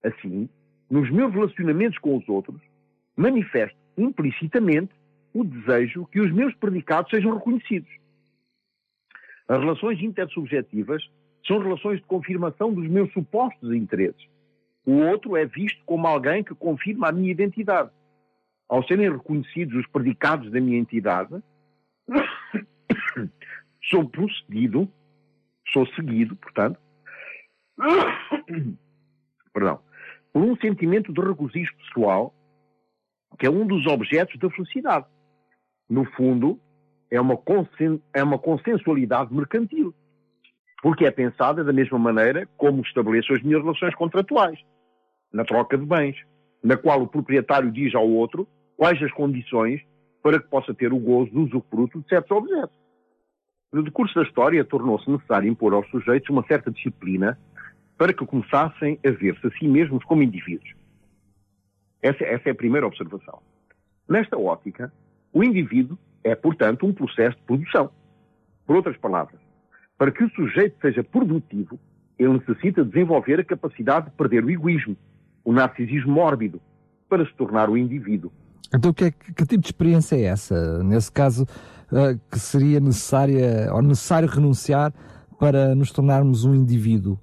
Assim, 0.03 0.49
nos 0.89 1.09
meus 1.09 1.33
relacionamentos 1.33 1.97
com 1.99 2.17
os 2.17 2.27
outros, 2.27 2.59
manifesto 3.15 3.77
implicitamente 3.97 4.91
o 5.33 5.43
desejo 5.43 6.05
que 6.07 6.19
os 6.19 6.31
meus 6.31 6.53
predicados 6.55 7.09
sejam 7.09 7.33
reconhecidos. 7.35 7.89
As 9.51 9.59
relações 9.59 10.01
intersubjetivas 10.01 11.03
são 11.45 11.59
relações 11.59 11.99
de 11.99 12.05
confirmação 12.05 12.73
dos 12.73 12.87
meus 12.87 13.11
supostos 13.11 13.73
interesses. 13.73 14.25
O 14.85 14.93
outro 14.93 15.35
é 15.35 15.45
visto 15.45 15.83
como 15.85 16.07
alguém 16.07 16.41
que 16.41 16.55
confirma 16.55 17.09
a 17.09 17.11
minha 17.11 17.29
identidade. 17.29 17.91
Ao 18.69 18.81
serem 18.87 19.11
reconhecidos 19.11 19.75
os 19.75 19.85
predicados 19.87 20.49
da 20.49 20.61
minha 20.61 20.79
entidade, 20.79 21.43
sou 23.89 24.07
procedido, 24.07 24.87
sou 25.67 25.85
seguido, 25.95 26.33
portanto, 26.37 26.79
perdão, 29.51 29.81
por 30.31 30.43
um 30.43 30.55
sentimento 30.55 31.11
de 31.11 31.19
regozijo 31.19 31.75
pessoal 31.75 32.33
que 33.37 33.45
é 33.45 33.49
um 33.49 33.67
dos 33.67 33.85
objetos 33.85 34.39
da 34.39 34.49
felicidade 34.49 35.07
no 35.89 36.05
fundo, 36.13 36.57
é 37.11 37.19
uma, 37.19 37.35
consen 37.35 38.01
é 38.13 38.23
uma 38.23 38.39
consensualidade 38.39 39.33
mercantil. 39.33 39.93
Porque 40.81 41.05
é 41.05 41.11
pensada 41.11 41.63
da 41.63 41.73
mesma 41.73 41.99
maneira 41.99 42.47
como 42.57 42.81
estabeleço 42.81 43.33
as 43.33 43.43
minhas 43.43 43.61
relações 43.61 43.93
contratuais, 43.93 44.57
na 45.31 45.43
troca 45.43 45.77
de 45.77 45.85
bens, 45.85 46.15
na 46.63 46.77
qual 46.77 47.01
o 47.01 47.07
proprietário 47.07 47.71
diz 47.71 47.93
ao 47.93 48.09
outro 48.09 48.47
quais 48.77 49.01
as 49.03 49.11
condições 49.11 49.81
para 50.23 50.39
que 50.39 50.47
possa 50.47 50.73
ter 50.73 50.93
o 50.93 50.99
gozo 50.99 51.31
do 51.31 51.41
usufruto 51.41 51.99
de 52.01 52.07
certos 52.07 52.31
objetos. 52.31 52.75
No 53.71 53.83
decurso 53.83 54.15
da 54.15 54.23
história, 54.23 54.63
tornou-se 54.65 55.09
necessário 55.09 55.49
impor 55.49 55.73
aos 55.73 55.89
sujeitos 55.89 56.29
uma 56.29 56.45
certa 56.47 56.71
disciplina 56.71 57.37
para 57.97 58.13
que 58.13 58.25
começassem 58.25 58.99
a 59.05 59.11
ver-se 59.11 59.45
a 59.45 59.51
si 59.51 59.67
mesmos 59.67 60.03
como 60.05 60.23
indivíduos. 60.23 60.73
Essa, 62.01 62.23
essa 62.23 62.49
é 62.49 62.51
a 62.51 62.55
primeira 62.55 62.87
observação. 62.87 63.41
Nesta 64.09 64.37
ótica, 64.37 64.91
o 65.31 65.43
indivíduo 65.43 65.97
é, 66.23 66.35
portanto, 66.35 66.85
um 66.85 66.93
processo 66.93 67.37
de 67.37 67.43
produção. 67.43 67.89
Por 68.65 68.75
outras 68.75 68.97
palavras, 68.97 69.39
para 69.97 70.11
que 70.11 70.23
o 70.23 70.29
sujeito 70.31 70.75
seja 70.81 71.03
produtivo, 71.03 71.79
ele 72.17 72.33
necessita 72.33 72.85
desenvolver 72.85 73.39
a 73.39 73.43
capacidade 73.43 74.05
de 74.07 74.11
perder 74.11 74.43
o 74.43 74.49
egoísmo, 74.49 74.95
o 75.43 75.51
narcisismo 75.51 76.11
mórbido, 76.11 76.61
para 77.09 77.25
se 77.25 77.33
tornar 77.33 77.69
o 77.69 77.77
indivíduo. 77.77 78.31
Então, 78.73 78.93
que, 78.93 79.05
é, 79.05 79.11
que 79.11 79.45
tipo 79.45 79.61
de 79.61 79.67
experiência 79.67 80.15
é 80.15 80.23
essa? 80.23 80.81
Nesse 80.83 81.11
caso, 81.11 81.43
uh, 81.43 82.17
que 82.31 82.39
seria 82.39 82.79
necessária, 82.79 83.73
ou 83.73 83.81
necessário 83.81 84.29
renunciar 84.29 84.93
para 85.37 85.75
nos 85.75 85.91
tornarmos 85.91 86.45
um 86.45 86.55
indivíduo? 86.55 87.19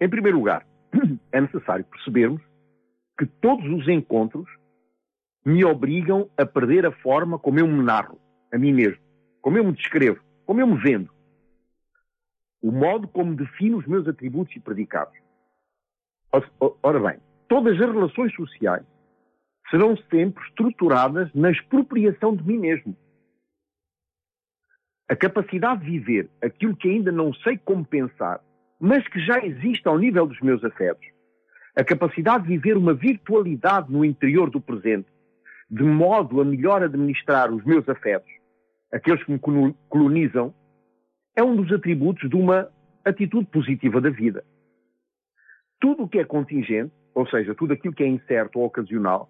Em 0.00 0.08
primeiro 0.08 0.38
lugar, 0.38 0.66
é 1.32 1.40
necessário 1.40 1.84
percebermos 1.84 2.40
que 3.18 3.26
todos 3.26 3.64
os 3.66 3.88
encontros 3.88 4.46
me 5.46 5.64
obrigam 5.64 6.28
a 6.36 6.44
perder 6.44 6.84
a 6.84 6.90
forma 6.90 7.38
como 7.38 7.60
eu 7.60 7.68
me 7.68 7.80
narro, 7.80 8.18
a 8.52 8.58
mim 8.58 8.72
mesmo, 8.72 9.00
como 9.40 9.56
eu 9.56 9.62
me 9.62 9.72
descrevo, 9.72 10.20
como 10.44 10.60
eu 10.60 10.66
me 10.66 10.76
vendo. 10.82 11.08
O 12.60 12.72
modo 12.72 13.06
como 13.06 13.36
defino 13.36 13.78
os 13.78 13.86
meus 13.86 14.08
atributos 14.08 14.56
e 14.56 14.60
predicados. 14.60 15.16
Ora 16.82 16.98
bem, 16.98 17.20
todas 17.48 17.74
as 17.74 17.78
relações 17.78 18.34
sociais 18.34 18.84
serão 19.70 19.96
sempre 20.10 20.42
estruturadas 20.48 21.32
na 21.32 21.52
expropriação 21.52 22.34
de 22.34 22.42
mim 22.42 22.58
mesmo. 22.58 22.96
A 25.08 25.14
capacidade 25.14 25.84
de 25.84 25.92
viver 25.92 26.28
aquilo 26.42 26.74
que 26.74 26.88
ainda 26.88 27.12
não 27.12 27.32
sei 27.32 27.56
como 27.56 27.84
pensar, 27.84 28.40
mas 28.80 29.06
que 29.06 29.24
já 29.24 29.38
existe 29.38 29.86
ao 29.86 29.96
nível 29.96 30.26
dos 30.26 30.40
meus 30.40 30.64
afetos, 30.64 31.06
a 31.76 31.84
capacidade 31.84 32.42
de 32.42 32.48
viver 32.48 32.76
uma 32.76 32.94
virtualidade 32.94 33.92
no 33.92 34.04
interior 34.04 34.50
do 34.50 34.60
presente, 34.60 35.06
de 35.70 35.82
modo 35.82 36.40
a 36.40 36.44
melhor 36.44 36.82
administrar 36.82 37.52
os 37.52 37.64
meus 37.64 37.88
afetos, 37.88 38.30
aqueles 38.92 39.22
que 39.24 39.32
me 39.32 39.74
colonizam, 39.88 40.54
é 41.34 41.42
um 41.42 41.56
dos 41.56 41.72
atributos 41.72 42.28
de 42.28 42.36
uma 42.36 42.68
atitude 43.04 43.46
positiva 43.46 44.00
da 44.00 44.10
vida. 44.10 44.44
Tudo 45.80 46.04
o 46.04 46.08
que 46.08 46.18
é 46.18 46.24
contingente, 46.24 46.92
ou 47.14 47.26
seja, 47.28 47.54
tudo 47.54 47.72
aquilo 47.72 47.94
que 47.94 48.02
é 48.02 48.08
incerto 48.08 48.58
ou 48.58 48.66
ocasional, 48.66 49.28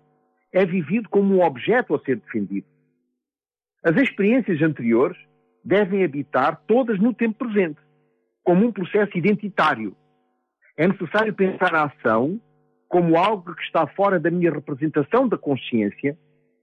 é 0.52 0.64
vivido 0.64 1.08
como 1.08 1.34
um 1.34 1.42
objeto 1.42 1.94
a 1.94 2.00
ser 2.00 2.16
defendido. 2.16 2.66
As 3.82 3.96
experiências 3.96 4.60
anteriores 4.62 5.18
devem 5.64 6.04
habitar 6.04 6.62
todas 6.66 6.98
no 7.00 7.12
tempo 7.12 7.38
presente, 7.38 7.80
como 8.44 8.66
um 8.66 8.72
processo 8.72 9.16
identitário. 9.18 9.96
É 10.76 10.86
necessário 10.86 11.34
pensar 11.34 11.74
a 11.74 11.84
ação 11.84 12.40
como 12.88 13.16
algo 13.16 13.54
que 13.54 13.62
está 13.62 13.86
fora 13.86 14.18
da 14.18 14.30
minha 14.30 14.50
representação 14.50 15.28
da 15.28 15.36
consciência 15.36 16.16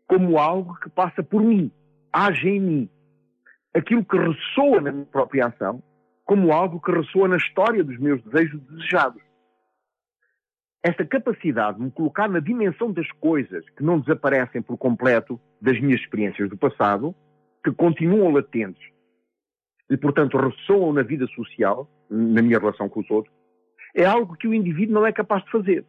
como 0.07 0.37
algo 0.37 0.75
que 0.75 0.89
passa 0.89 1.23
por 1.23 1.41
mim, 1.41 1.71
age 2.11 2.47
em 2.47 2.59
mim. 2.59 2.89
Aquilo 3.73 4.05
que 4.05 4.17
ressoa 4.17 4.81
na 4.81 4.91
minha 4.91 5.05
própria 5.05 5.47
ação, 5.47 5.81
como 6.23 6.51
algo 6.51 6.79
que 6.79 6.91
ressoa 6.91 7.27
na 7.27 7.37
história 7.37 7.83
dos 7.83 7.97
meus 7.97 8.21
desejos 8.23 8.61
desejados. 8.69 9.21
Esta 10.83 11.05
capacidade 11.05 11.77
de 11.77 11.85
me 11.85 11.91
colocar 11.91 12.29
na 12.29 12.39
dimensão 12.39 12.91
das 12.91 13.09
coisas 13.13 13.67
que 13.71 13.83
não 13.83 13.99
desaparecem 13.99 14.61
por 14.61 14.77
completo 14.77 15.39
das 15.61 15.79
minhas 15.79 16.01
experiências 16.01 16.49
do 16.49 16.57
passado, 16.57 17.15
que 17.63 17.71
continuam 17.71 18.31
latentes 18.31 18.83
e, 19.89 19.97
portanto, 19.97 20.37
ressoam 20.37 20.91
na 20.93 21.01
vida 21.01 21.25
social, 21.27 21.89
na 22.09 22.41
minha 22.41 22.59
relação 22.59 22.89
com 22.89 22.99
os 22.99 23.09
outros, 23.09 23.33
é 23.95 24.05
algo 24.05 24.35
que 24.35 24.47
o 24.47 24.53
indivíduo 24.53 24.95
não 24.95 25.07
é 25.07 25.11
capaz 25.11 25.43
de 25.45 25.51
fazer. 25.51 25.85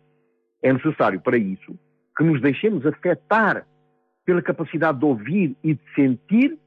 É 0.64 0.72
necessário, 0.72 1.20
para 1.20 1.36
isso, 1.36 1.78
que 2.16 2.24
nos 2.24 2.40
deixemos 2.40 2.86
afetar 2.86 3.66
pela 4.24 4.40
capacidade 4.40 4.98
de 4.98 5.04
ouvir 5.04 5.54
e 5.62 5.74
de 5.74 5.94
sentir 5.94 6.58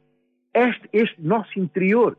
este, 0.54 0.88
este 0.94 1.20
nosso 1.20 1.60
interior 1.60 2.16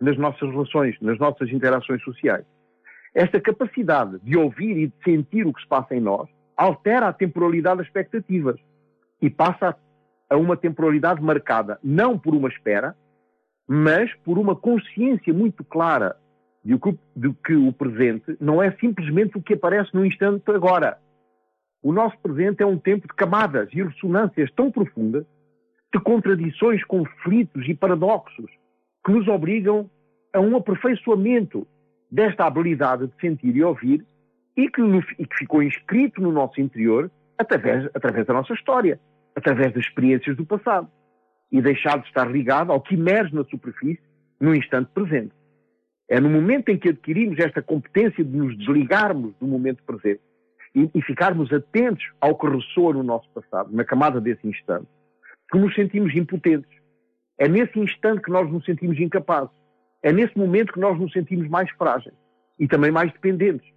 nas 0.00 0.16
nossas 0.16 0.48
relações, 0.48 0.96
nas 1.02 1.18
nossas 1.18 1.50
interações 1.50 2.02
sociais. 2.02 2.46
Esta 3.14 3.38
capacidade 3.38 4.18
de 4.22 4.38
ouvir 4.38 4.78
e 4.78 4.86
de 4.86 4.94
sentir 5.04 5.46
o 5.46 5.52
que 5.52 5.60
se 5.60 5.68
passa 5.68 5.94
em 5.94 6.00
nós 6.00 6.26
altera 6.56 7.08
a 7.08 7.12
temporalidade 7.12 7.78
das 7.78 7.86
expectativas 7.86 8.58
e 9.20 9.28
passa 9.28 9.76
a 10.30 10.36
uma 10.38 10.56
temporalidade 10.56 11.22
marcada 11.22 11.78
não 11.84 12.18
por 12.18 12.34
uma 12.34 12.48
espera, 12.48 12.96
mas 13.68 14.10
por 14.24 14.38
uma 14.38 14.56
consciência 14.56 15.34
muito 15.34 15.62
clara 15.64 16.16
de 16.68 16.78
que, 16.78 16.98
de 17.16 17.32
que 17.46 17.54
o 17.54 17.72
presente 17.72 18.36
não 18.38 18.62
é 18.62 18.70
simplesmente 18.72 19.38
o 19.38 19.42
que 19.42 19.54
aparece 19.54 19.88
no 19.94 20.04
instante 20.04 20.50
agora. 20.50 20.98
O 21.82 21.94
nosso 21.94 22.18
presente 22.18 22.62
é 22.62 22.66
um 22.66 22.76
tempo 22.76 23.08
de 23.08 23.14
camadas 23.14 23.70
e 23.72 23.82
ressonâncias 23.82 24.50
tão 24.52 24.70
profundas, 24.70 25.24
de 25.90 25.98
contradições, 25.98 26.84
conflitos 26.84 27.66
e 27.66 27.74
paradoxos, 27.74 28.50
que 29.02 29.12
nos 29.12 29.26
obrigam 29.28 29.88
a 30.30 30.40
um 30.40 30.58
aperfeiçoamento 30.58 31.66
desta 32.10 32.44
habilidade 32.44 33.06
de 33.06 33.18
sentir 33.18 33.56
e 33.56 33.64
ouvir 33.64 34.04
e 34.54 34.68
que, 34.68 34.82
e 34.82 35.26
que 35.26 35.36
ficou 35.38 35.62
inscrito 35.62 36.20
no 36.20 36.30
nosso 36.30 36.60
interior 36.60 37.10
através, 37.38 37.88
através 37.94 38.26
da 38.26 38.34
nossa 38.34 38.52
história, 38.52 39.00
através 39.34 39.72
das 39.72 39.86
experiências 39.86 40.36
do 40.36 40.44
passado 40.44 40.90
e 41.50 41.62
deixar 41.62 41.98
de 41.98 42.08
estar 42.08 42.30
ligado 42.30 42.70
ao 42.70 42.82
que 42.82 42.94
emerge 42.94 43.34
na 43.34 43.44
superfície 43.44 44.02
no 44.38 44.54
instante 44.54 44.90
presente. 44.92 45.37
É 46.08 46.18
no 46.18 46.30
momento 46.30 46.70
em 46.70 46.78
que 46.78 46.88
adquirimos 46.88 47.38
esta 47.38 47.62
competência 47.62 48.24
de 48.24 48.34
nos 48.34 48.56
desligarmos 48.56 49.34
do 49.38 49.46
momento 49.46 49.82
presente 49.84 50.22
e, 50.74 50.90
e 50.94 51.02
ficarmos 51.02 51.52
atentos 51.52 52.04
ao 52.20 52.36
que 52.36 52.46
ressoa 52.46 52.94
no 52.94 53.02
nosso 53.02 53.28
passado, 53.30 53.70
na 53.74 53.84
camada 53.84 54.20
desse 54.20 54.46
instante, 54.46 54.88
que 55.50 55.58
nos 55.58 55.74
sentimos 55.74 56.14
impotentes. 56.14 56.70
É 57.36 57.46
nesse 57.46 57.78
instante 57.78 58.22
que 58.22 58.30
nós 58.30 58.50
nos 58.50 58.64
sentimos 58.64 58.98
incapazes. 58.98 59.54
É 60.02 60.12
nesse 60.12 60.36
momento 60.36 60.72
que 60.72 60.80
nós 60.80 60.98
nos 60.98 61.12
sentimos 61.12 61.48
mais 61.48 61.70
frágeis 61.72 62.14
e 62.58 62.66
também 62.66 62.90
mais 62.90 63.12
dependentes. 63.12 63.68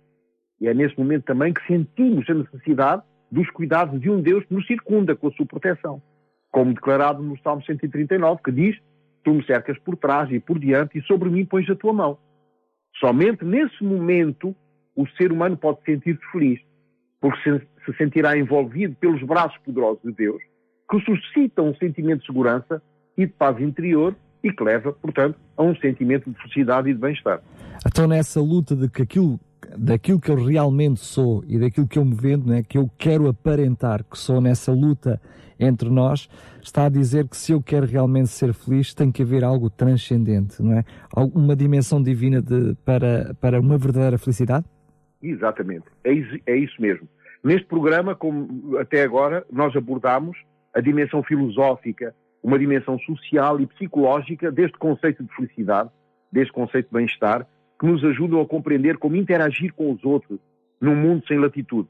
E 0.60 0.68
é 0.68 0.74
nesse 0.74 0.98
momento 0.98 1.26
também 1.26 1.54
que 1.54 1.66
sentimos 1.68 2.30
a 2.30 2.34
necessidade 2.34 3.04
dos 3.32 3.50
cuidados 3.52 4.00
de 4.00 4.10
um 4.10 4.22
Deus 4.22 4.46
que 4.46 4.54
nos 4.54 4.66
circunda 4.68 5.16
com 5.16 5.28
a 5.28 5.32
sua 5.32 5.46
proteção. 5.46 6.02
Como 6.52 6.74
declarado 6.74 7.24
no 7.24 7.38
Salmo 7.40 7.64
139, 7.64 8.42
que 8.44 8.52
diz: 8.52 8.78
Tu 9.24 9.34
me 9.34 9.46
cercas 9.46 9.78
por 9.80 9.96
trás 9.96 10.32
e 10.32 10.40
por 10.40 10.58
diante 10.60 10.98
e 10.98 11.04
sobre 11.04 11.30
mim 11.30 11.46
pões 11.46 11.70
a 11.70 11.76
tua 11.76 11.94
mão. 11.94 12.18
Somente 13.00 13.46
nesse 13.46 13.84
momento 13.84 14.56
o 14.96 15.08
ser 15.18 15.32
humano 15.32 15.58
pode 15.58 15.80
sentir-se 15.86 16.22
feliz, 16.32 16.60
porque 17.20 17.62
se 17.86 17.98
sentirá 17.98 18.38
envolvido 18.38 18.96
pelos 18.96 19.24
braços 19.24 19.58
poderosos 19.60 20.02
de 20.04 20.12
Deus, 20.12 20.42
que 20.90 21.00
suscitam 21.02 21.70
um 21.70 21.76
sentimento 21.76 22.22
de 22.22 22.26
segurança 22.26 22.82
e 23.18 23.26
de 23.26 23.32
paz 23.32 23.60
interior 23.62 24.16
e 24.44 24.52
que 24.52 24.64
leva, 24.64 24.92
portanto, 24.94 25.38
a 25.56 25.64
um 25.64 25.76
sentimento 25.76 26.30
de 26.30 26.36
felicidade 26.38 26.90
e 26.90 26.94
de 26.94 27.00
bem-estar. 27.00 27.42
Então, 27.86 28.08
nessa 28.08 28.42
luta 28.42 28.76
de 28.76 28.90
que 28.90 29.02
aquilo, 29.02 29.40
daquilo 29.78 30.20
que 30.20 30.30
eu 30.30 30.44
realmente 30.44 31.00
sou 31.00 31.44
e 31.48 31.58
daquilo 31.58 31.88
que 31.88 31.98
eu 31.98 32.06
me 32.06 32.16
vendo, 32.16 32.48
né, 32.48 32.64
que 32.64 32.78
eu 32.78 32.90
quero 32.98 33.28
aparentar 33.28 34.04
que 34.04 34.18
sou 34.18 34.42
nessa 34.42 34.72
luta 34.72 35.22
entre 35.62 35.90
nós, 35.90 36.28
está 36.62 36.88
a 36.88 36.90
dizer 36.90 37.28
que 37.28 37.38
se 37.38 37.52
eu 37.52 37.62
quero 37.62 37.86
realmente 37.86 38.30
ser 38.30 38.54
feliz, 38.54 38.94
tem 38.94 39.12
que 39.12 39.22
haver 39.22 39.44
algo 39.44 39.70
transcendente, 39.70 40.62
não 40.62 40.74
é? 40.74 40.84
Uma 41.16 41.56
dimensão 41.56 42.02
divina 42.02 42.42
de, 42.42 42.76
para, 42.84 43.36
para 43.40 43.60
uma 43.62 43.78
verdadeira 43.78 44.18
felicidade? 44.18 44.66
Exatamente, 45.22 45.86
é 46.04 46.12
isso, 46.12 46.38
é 46.48 46.56
isso 46.56 46.82
mesmo. 46.82 47.08
Neste 47.44 47.68
programa, 47.68 48.16
como 48.16 48.78
até 48.78 49.04
agora, 49.04 49.46
nós 49.52 49.76
abordamos 49.76 50.38
a 50.74 50.82
dimensão 50.82 51.22
filosófica, 51.24 52.16
uma 52.44 52.58
dimensão 52.58 52.98
social 53.00 53.60
e 53.60 53.68
psicológica 53.68 54.52
deste 54.52 54.78
conceito 54.78 55.24
de 55.24 55.36
felicidade, 55.36 55.90
deste 56.32 56.52
conceito 56.52 56.88
de 56.88 56.94
bem-estar, 56.94 57.48
que 57.80 57.86
nos 57.86 58.04
ajudam 58.04 58.42
a 58.42 58.48
compreender 58.48 58.98
como 58.98 59.16
interagir 59.16 59.74
com 59.74 59.92
os 59.92 60.04
outros 60.04 60.40
num 60.80 60.96
mundo 60.96 61.24
sem 61.28 61.38
latitude. 61.38 61.88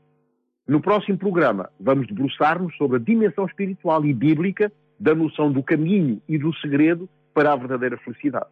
No 0.71 0.79
próximo 0.79 1.17
programa, 1.17 1.69
vamos 1.77 2.07
debruçar-nos 2.07 2.73
sobre 2.77 2.95
a 2.95 2.99
dimensão 3.01 3.45
espiritual 3.45 4.05
e 4.05 4.13
bíblica 4.13 4.71
da 4.97 5.13
noção 5.13 5.51
do 5.51 5.61
caminho 5.61 6.21
e 6.29 6.37
do 6.37 6.55
segredo 6.59 7.09
para 7.33 7.51
a 7.51 7.57
verdadeira 7.57 7.97
felicidade. 7.97 8.45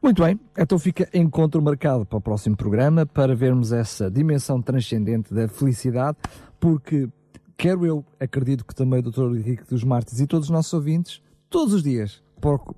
Muito 0.00 0.22
bem, 0.22 0.38
então 0.56 0.78
fica 0.78 1.08
encontro 1.12 1.60
marcado 1.60 2.06
para 2.06 2.18
o 2.18 2.20
próximo 2.20 2.56
programa 2.56 3.04
para 3.04 3.34
vermos 3.34 3.72
essa 3.72 4.08
dimensão 4.08 4.62
transcendente 4.62 5.34
da 5.34 5.48
felicidade, 5.48 6.16
porque 6.60 7.08
quero 7.56 7.84
eu, 7.84 8.04
acredito 8.20 8.64
que 8.64 8.72
também 8.72 9.00
o 9.00 9.02
Dr. 9.02 9.34
Henrique 9.34 9.64
dos 9.68 9.82
Martins 9.82 10.20
e 10.20 10.28
todos 10.28 10.46
os 10.46 10.52
nossos 10.52 10.72
ouvintes, 10.72 11.20
todos 11.50 11.74
os 11.74 11.82
dias 11.82 12.22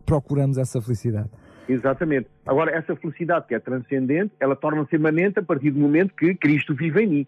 procuramos 0.06 0.56
essa 0.56 0.80
felicidade. 0.80 1.28
Exatamente. 1.68 2.28
Agora, 2.46 2.70
essa 2.70 2.96
felicidade 2.96 3.48
que 3.48 3.54
é 3.54 3.58
transcendente, 3.58 4.32
ela 4.40 4.56
torna-se 4.56 4.94
imanente 4.94 5.40
a 5.40 5.42
partir 5.42 5.72
do 5.72 5.78
momento 5.78 6.14
que 6.14 6.34
Cristo 6.34 6.74
vive 6.74 7.02
em 7.02 7.06
mim, 7.06 7.26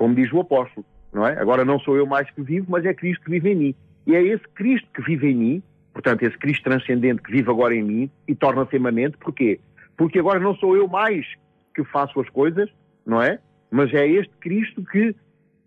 como 0.00 0.14
diz 0.14 0.32
o 0.32 0.40
apóstolo, 0.40 0.86
não 1.12 1.26
é? 1.26 1.38
Agora 1.38 1.62
não 1.62 1.78
sou 1.78 1.94
eu 1.94 2.06
mais 2.06 2.30
que 2.30 2.40
vivo, 2.40 2.64
mas 2.70 2.86
é 2.86 2.94
Cristo 2.94 3.22
que 3.22 3.32
vive 3.32 3.50
em 3.50 3.54
mim. 3.54 3.74
E 4.06 4.14
é 4.14 4.22
esse 4.22 4.48
Cristo 4.54 4.88
que 4.94 5.02
vive 5.02 5.30
em 5.30 5.36
mim, 5.36 5.62
portanto, 5.92 6.22
esse 6.22 6.38
Cristo 6.38 6.64
transcendente 6.64 7.20
que 7.20 7.30
vive 7.30 7.50
agora 7.50 7.74
em 7.76 7.82
mim 7.82 8.10
e 8.26 8.34
torna-se 8.34 8.74
imanente, 8.74 9.18
porquê? 9.18 9.60
Porque 9.98 10.18
agora 10.18 10.40
não 10.40 10.54
sou 10.56 10.74
eu 10.74 10.88
mais 10.88 11.26
que 11.74 11.84
faço 11.84 12.18
as 12.18 12.30
coisas, 12.30 12.70
não 13.04 13.20
é? 13.20 13.40
Mas 13.70 13.92
é 13.92 14.08
este 14.08 14.32
Cristo 14.40 14.82
que 14.90 15.14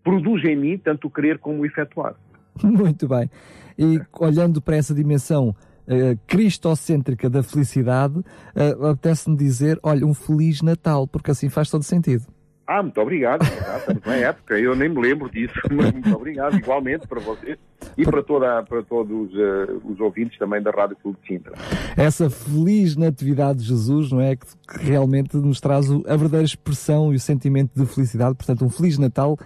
produz 0.04 0.44
em 0.46 0.56
mim 0.56 0.80
tanto 0.80 1.10
o 1.10 1.12
querer 1.12 1.38
como 1.38 1.62
o 1.62 1.66
efetuar. 1.68 2.16
Muito 2.64 3.08
bem. 3.08 3.30
E 3.78 4.02
olhando 4.20 4.60
para 4.64 4.78
essa 4.78 4.96
dimensão 4.96 5.50
uh, 5.50 6.20
cristocêntrica 6.26 7.30
da 7.30 7.44
felicidade, 7.44 8.18
uh, 8.18 8.88
apetece-me 8.88 9.38
dizer, 9.38 9.80
olha, 9.84 10.04
um 10.04 10.16
Feliz 10.16 10.64
Natal, 10.64 11.08
porque 11.08 11.30
assim 11.30 11.50
faz 11.50 11.70
todo 11.70 11.84
sentido. 11.84 12.33
Ah, 12.74 12.82
muito 12.82 13.00
obrigado. 13.00 13.44
Estamos 13.44 14.04
na 14.04 14.16
época, 14.16 14.58
eu 14.58 14.76
nem 14.76 14.90
me 14.90 15.00
lembro 15.00 15.30
disso, 15.30 15.54
mas 15.72 15.92
muito 15.92 16.12
obrigado, 16.12 16.58
igualmente 16.58 17.08
para 17.08 17.20
vocês 17.20 17.60
e 17.96 18.04
para, 18.04 18.24
toda, 18.24 18.64
para 18.64 18.82
todos 18.82 19.32
uh, 19.32 19.80
os 19.86 20.00
ouvintes 20.00 20.40
também 20.40 20.60
da 20.60 20.72
Rádio 20.72 20.98
Clube 21.00 21.20
de 21.22 21.28
Sintra. 21.28 21.54
Essa 21.96 22.32
feliz 22.32 22.96
natividade 22.96 23.60
de 23.60 23.66
Jesus, 23.66 24.12
não 24.12 24.20
é? 24.20 24.36
Que 24.36 24.48
realmente 24.80 25.38
nos 25.38 25.62
traz 25.62 25.86
a 25.92 26.16
verdadeira 26.16 26.46
expressão 26.46 27.14
e 27.14 27.16
o 27.16 27.20
sentimento 27.20 27.80
de 27.80 27.86
felicidade. 27.86 28.34
Portanto, 28.34 28.66
um 28.66 28.70
Feliz 28.72 28.98
Natal 28.98 29.38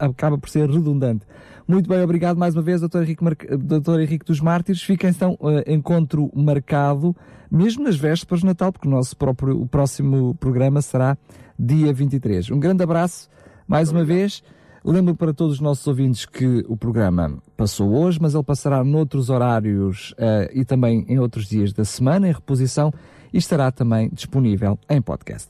acaba 0.00 0.36
por 0.36 0.48
ser 0.48 0.68
redundante. 0.68 1.24
Muito 1.68 1.88
bem, 1.88 2.02
obrigado 2.02 2.38
mais 2.38 2.56
uma 2.56 2.62
vez, 2.62 2.80
Dr. 2.80 3.02
Henrique, 3.02 3.22
Mar... 3.22 3.36
Dr. 3.36 4.00
Henrique 4.00 4.24
dos 4.24 4.40
Mártires. 4.40 4.82
Fica 4.82 5.08
então 5.08 5.38
uh, 5.38 5.62
encontro 5.64 6.28
marcado, 6.34 7.14
mesmo 7.48 7.84
nas 7.84 7.94
vésperas 7.94 8.40
de 8.40 8.46
Natal, 8.46 8.72
porque 8.72 8.88
o 8.88 8.90
nosso 8.90 9.16
próprio, 9.16 9.60
o 9.60 9.68
próximo 9.68 10.34
programa 10.40 10.82
será 10.82 11.16
dia 11.58 11.92
23. 11.92 12.50
Um 12.50 12.60
grande 12.60 12.82
abraço, 12.82 13.28
mais 13.66 13.90
uma 13.90 14.04
vez. 14.04 14.42
Lembro 14.84 15.14
para 15.14 15.34
todos 15.34 15.54
os 15.54 15.60
nossos 15.60 15.86
ouvintes 15.86 16.24
que 16.24 16.64
o 16.68 16.76
programa 16.76 17.36
passou 17.56 17.92
hoje, 17.92 18.18
mas 18.20 18.34
ele 18.34 18.44
passará 18.44 18.82
noutros 18.84 19.28
horários 19.28 20.12
uh, 20.12 20.48
e 20.54 20.64
também 20.64 21.04
em 21.08 21.18
outros 21.18 21.48
dias 21.48 21.72
da 21.72 21.84
semana, 21.84 22.28
em 22.28 22.32
reposição, 22.32 22.92
e 23.32 23.38
estará 23.38 23.70
também 23.70 24.08
disponível 24.12 24.78
em 24.88 25.02
podcast. 25.02 25.48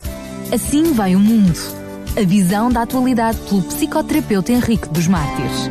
Assim 0.53 0.95
vai 0.95 1.15
o 1.15 1.21
mundo. 1.21 1.59
A 2.17 2.25
visão 2.27 2.71
da 2.71 2.83
atualidade 2.83 3.39
pelo 3.49 3.63
psicoterapeuta 3.63 4.51
Henrique 4.51 4.89
dos 4.89 5.07
Mártires. 5.07 5.71